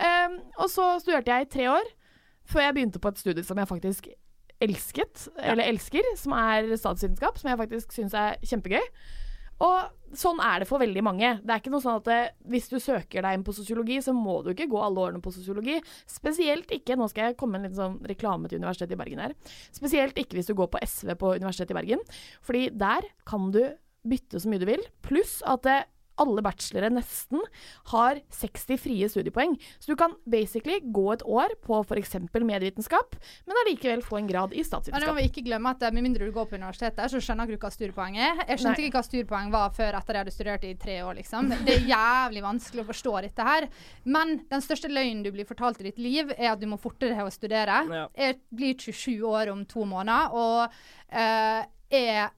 [0.04, 1.90] Eh, og så studerte jeg i tre år
[2.50, 4.08] før jeg begynte på et studie som jeg faktisk
[4.64, 8.82] elsket, eller elsker, som er statsvitenskap, som jeg faktisk syns er kjempegøy.
[9.62, 11.28] Og sånn er det for veldig mange.
[11.42, 12.18] Det er ikke noe sånn at det,
[12.50, 15.32] hvis du søker deg inn på sosiologi, så må du ikke gå alle årene på
[15.34, 15.78] sosiologi.
[16.10, 19.36] Spesielt ikke Nå skal jeg komme en liten sånn reklame til Universitetet i Bergen her.
[19.74, 22.04] Spesielt ikke hvis du går på SV på Universitetet i Bergen.
[22.44, 23.62] Fordi der kan du
[24.04, 24.84] bytte så mye du vil.
[25.06, 25.80] Pluss at det,
[26.20, 27.42] alle bachelore nesten
[27.90, 29.56] har 60 frie studiepoeng.
[29.82, 32.14] Så du kan basically gå et år på f.eks.
[32.34, 33.16] medievitenskap,
[33.48, 35.02] men allikevel få en grad i statsvitenskap.
[35.02, 37.50] Men må vi ikke glemme at eh, med mindre du går på universitetet, så skjønner
[37.50, 38.44] du ikke hva studiepoeng er.
[38.44, 38.90] Jeg skjønte Nei.
[38.90, 41.50] ikke hva studiepoeng var før etter jeg hadde studert i tre år, liksom.
[41.66, 43.68] Det er jævlig vanskelig å forstå dette her.
[44.06, 47.26] Men den største løgnen du blir fortalt i ditt liv, er at du må fortere
[47.26, 47.82] å studere.
[47.90, 48.06] Ja.
[48.28, 50.70] Jeg blir 27 år om to måneder, og
[51.10, 52.30] uh, jeg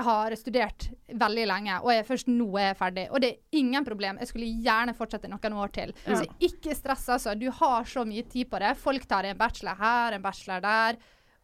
[0.00, 0.88] har studert
[1.20, 3.06] veldig lenge, og jeg først nå er jeg ferdig.
[3.12, 4.20] Og det er ingen problem.
[4.22, 5.92] Jeg skulle gjerne fortsette noen år til.
[6.06, 6.20] Ja.
[6.22, 7.34] Så ikke stress, altså.
[7.38, 8.72] Du har så mye tid på det.
[8.80, 11.00] Folk tar en bachelor her, en bachelor der,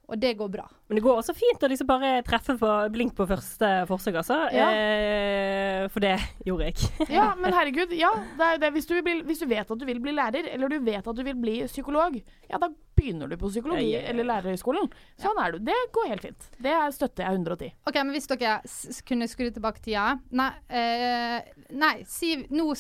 [0.09, 0.65] og det går bra.
[0.89, 4.39] Men det går også fint å liksom bare treffe på blink på første forsøk, altså.
[4.57, 4.69] Ja.
[4.73, 6.15] Eh, for det
[6.49, 6.91] gjorde jeg.
[7.19, 7.93] Ja, men herregud.
[7.93, 8.71] Ja, det er det.
[8.73, 11.07] Hvis, du vil bli, hvis du vet at du vil bli lærer, eller du vet
[11.07, 12.17] at du vil bli psykolog,
[12.49, 14.09] ja, da begynner du på psykologi Ja, ja, ja.
[14.15, 14.89] eller lærerhøgskolen.
[15.23, 15.59] Sånn er du.
[15.69, 16.49] Det går helt fint.
[16.59, 17.71] Det er- støtter jeg 110.
[17.87, 22.73] OK, men hvis dere s kunne skru tilbake tida Nei, eh, nei si nå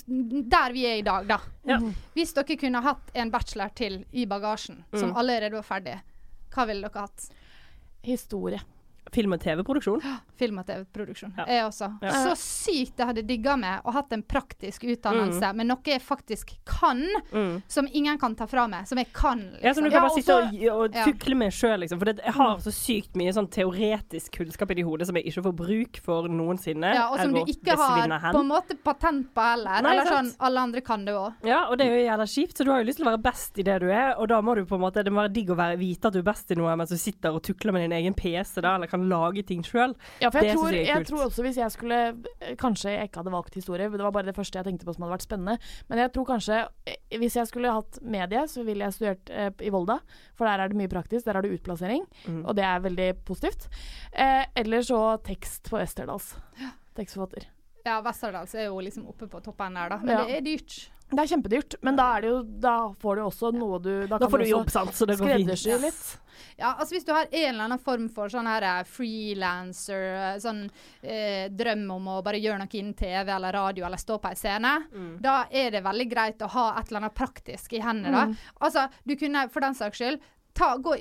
[0.48, 1.38] Der vi er i dag, da.
[1.68, 1.78] Ja.
[2.16, 5.16] Hvis dere kunne hatt en bachelor til i bagasjen, som Mm.
[5.20, 6.00] allerede var ferdig,
[6.54, 7.28] hva ville dere hatt?
[8.04, 8.60] Historie.
[9.12, 10.02] Film- og TV-produksjon.
[10.38, 11.32] Film- og TV-produksjon.
[11.38, 11.44] Ja.
[11.48, 11.88] Jeg også.
[12.02, 12.10] Ja.
[12.26, 16.54] Så sykt jeg hadde digga med å hatt en praktisk utdannelse, med noe jeg faktisk
[16.68, 17.02] kan,
[17.32, 17.62] Mm.
[17.68, 18.86] som ingen kan ta fra meg.
[18.88, 19.64] Som jeg kan, liksom.
[19.64, 21.98] Ja, som du kan bare sitte og, og tukle med sjøl, liksom.
[21.98, 25.42] For det, jeg har så sykt mye sånn teoretisk kunnskap i hodet som jeg ikke
[25.48, 26.92] får bruk for noensinne.
[26.94, 29.82] Ja, og som du ikke har på en måte patent på heller.
[29.82, 31.34] Nei, Eller sånn, alle andre kan det òg.
[31.48, 33.22] Ja, og det er jo jævla kjipt, så du har jo lyst til å være
[33.22, 35.32] best i det du er, og da må du på en måte Det må være
[35.32, 37.72] digg å være, vite at du er best i noe mens du sitter og tukler
[37.72, 39.94] med din egen PC, da, eller kan lage ting sjøl.
[40.22, 41.98] Ja, for jeg, Det tror, synes jeg er jeg tror også hvis jeg skulle
[42.40, 44.94] eh, Kanskje jeg ikke hadde valgt historie, det var bare det første jeg tenkte på
[44.96, 45.58] som hadde vært spennende.
[45.88, 49.50] Men jeg tror kanskje eh, hvis jeg skulle hatt medie, så ville jeg studert eh,
[49.62, 49.98] i Volda.
[50.38, 51.24] For der er det mye praktisk.
[51.28, 52.44] Der har du utplassering, Mm.
[52.46, 53.68] og det er veldig positivt.
[54.12, 56.34] Eh, eller så tekst på Westerdals.
[56.96, 57.46] Tekstforfatter.
[57.88, 59.98] Ja, Westerdals er jo liksom oppe på toppen der, da.
[60.04, 60.24] Men Ja.
[60.28, 60.78] det er dyrt.
[61.08, 64.18] Det er kjempedyrt, men da, er det jo, da får du også noe du Da,
[64.18, 65.48] Da kan får du jobb, sant, så det går fint.
[65.80, 66.18] litt.
[66.58, 70.36] Ja, altså Hvis du har en eller annen form for sånn her eh, frilanser, eh,
[70.42, 70.66] sånn
[71.02, 74.36] eh, drøm om å bare gjøre noe innen TV eller radio eller stå på en
[74.36, 75.20] scene, Mm.
[75.22, 78.26] da er det veldig greit å ha et eller annet praktisk i hendene.
[78.28, 78.36] Mm.
[78.60, 80.20] Altså, du kunne for den saks skyld
[80.58, 80.96] Ta, gå,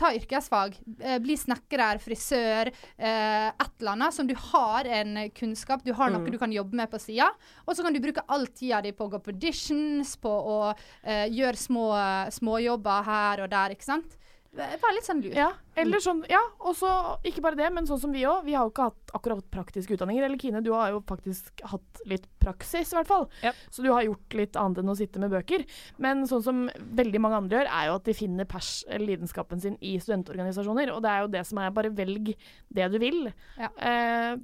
[0.00, 0.78] ta yrkesfag.
[1.00, 2.70] Eh, bli snekrer, frisør.
[2.96, 6.30] Eh, et eller annet som du har en kunnskap, du har noe Mm.
[6.32, 7.28] du kan jobbe med på sida.
[7.68, 10.74] Og så kan du bruke all tida di på å gå på auditions, på å
[11.04, 11.86] eh, gjøre små
[12.32, 14.16] småjobber her og der, ikke sant.
[14.54, 15.34] Bare litt sånn lur.
[15.34, 15.48] Ja,
[15.80, 16.88] eller sånn, ja, og så
[17.26, 18.44] ikke bare det, men sånn som vi òg.
[18.46, 20.22] Vi har jo ikke hatt akkurat praktiske utdanninger.
[20.26, 23.26] Eller Kine, du har jo faktisk hatt litt praksis, i hvert fall.
[23.74, 25.64] Så du har gjort litt annet enn å sitte med bøker.
[25.98, 26.64] Men sånn som
[27.00, 30.94] veldig mange andre gjør, er jo at de finner pers lidenskapen sin i studentorganisasjoner.
[30.94, 32.34] Og det er jo det som er bare velg
[32.78, 33.32] det du vil.
[33.58, 34.34] Eh,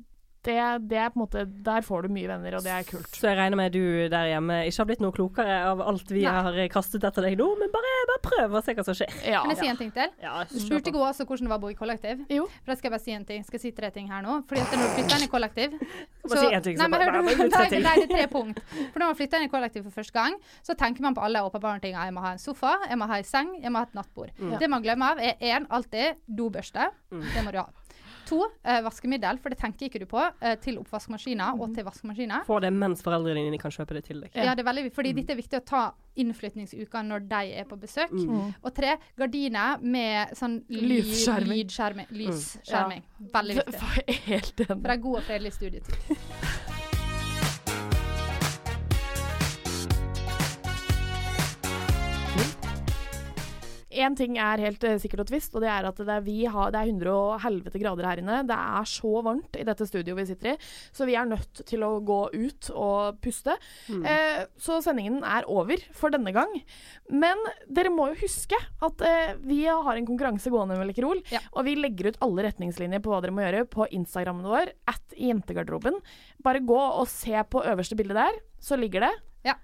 [0.46, 0.56] det,
[0.88, 3.08] det er på en måte Der får du mye venner, og det er kult.
[3.12, 6.22] Så jeg regner med du der hjemme ikke har blitt noe klokere av alt vi
[6.24, 6.32] Nei.
[6.46, 9.12] har kastet etter deg nå, men bare, bare prøv og se hva som skjer.
[9.26, 10.08] Kan jeg si en ting til?
[10.22, 12.22] Ja, Du spurte i går også hvordan det var å bo i kollektiv.
[12.30, 13.44] For da skal jeg bare si en ting.
[13.44, 14.38] Skal jeg si tre ting her nå?
[14.48, 16.96] Fordi at når du flytter inn i kollektiv så, si en ting, så Nei, men
[16.96, 18.62] bare- hør du, bare- bare nei, nei, det er tre punkt.
[18.94, 21.44] For når man flytter inn i kollektiv for første gang, så tenker man på alle
[21.44, 21.94] åpenbare ting.
[21.98, 24.32] Jeg må ha en sofa, jeg må ha en seng, jeg må ha et nattbord.
[24.40, 24.56] Mm.
[24.60, 26.88] Det man glemmer av, er én alltid dobørste.
[27.12, 27.24] Mm.
[27.34, 27.68] Det må du ha.
[28.30, 32.44] To, eh, vaskemiddel, for det tenker ikke du på, eh, til oppvaskmaskiner og til vaskemaskiner.
[32.46, 34.30] Få det mens foreldrene dine kan kjøpe det til deg.
[34.38, 35.82] Ja, det er veldig, fordi dette er viktig å ta
[36.20, 38.10] innflytningsuka når de er på besøk.
[38.14, 38.54] Mm.
[38.62, 41.48] Og tre, gardiner med sånn ly- Lysskjerming.
[41.66, 42.06] lydskjerming.
[42.10, 42.20] Mm.
[42.22, 43.02] Lysskjerming.
[43.34, 43.80] Veldig viktig.
[43.80, 44.82] for- Helt enig.
[44.82, 45.96] For en god og fredelig studietid.
[54.00, 56.38] Én ting er helt uh, sikkert og tvist, og det er at det er, vi
[56.48, 58.40] har, det er 100 og helvete grader her inne.
[58.48, 60.56] Det er så varmt i dette studioet vi sitter i,
[60.96, 63.56] så vi er nødt til å gå ut og puste.
[63.90, 64.04] Mm.
[64.06, 66.56] Uh, så sendingen er over for denne gang.
[67.10, 71.22] Men dere må jo huske at uh, vi har en konkurranse gående med Lekkerol,
[71.52, 75.18] og vi legger ut alle retningslinjer på hva dere må gjøre på Instagrammen vår, at
[75.20, 75.98] jentegarderoben.
[76.44, 79.12] Bare gå og se på øverste bilde der, så ligger det.
[79.50, 79.56] Ja.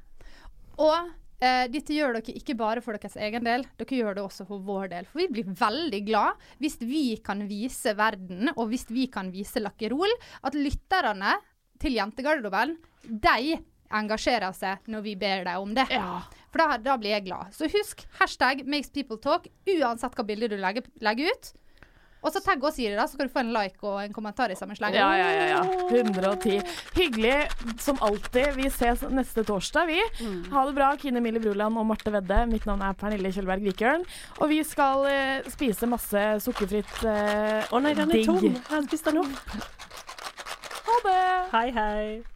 [0.83, 4.47] Og eh, dette gjør dere ikke bare for deres egen del, dere gjør det også
[4.49, 5.09] for vår del.
[5.11, 9.63] For vi blir veldig glad hvis vi kan vise verden, og hvis vi kan vise
[9.63, 10.13] Lakkerol,
[10.47, 11.37] at lytterne
[11.83, 13.59] til Jentegarderoben, de
[13.95, 15.87] engasjerer seg når vi ber dem om det.
[16.51, 17.53] For da, da blir jeg glad.
[17.55, 21.53] Så husk hashtag makes people talk, uansett hva bilde du legger, legger ut.
[22.27, 24.15] Og så tagg oss i det, da, så kan du få en like og en
[24.15, 24.97] kommentar i samme sleng.
[24.99, 25.61] Ja, ja, ja, ja.
[25.95, 26.59] 110.
[26.97, 27.37] Hyggelig
[27.83, 28.51] som alltid.
[28.59, 30.01] Vi ses neste torsdag, vi.
[30.51, 32.43] Ha det bra, Kine Mille Bruland og Marte Vedde.
[32.51, 34.07] Mitt navn er Pernille Kjølberg Vikørn.
[34.41, 38.27] Og vi skal uh, spise masse sukkerfritt eh, Å nei, den er digg.
[38.27, 38.43] tom.
[38.43, 39.61] Jeg har spist den opp.
[40.87, 41.21] Ha det.
[41.55, 42.36] Hei, hei.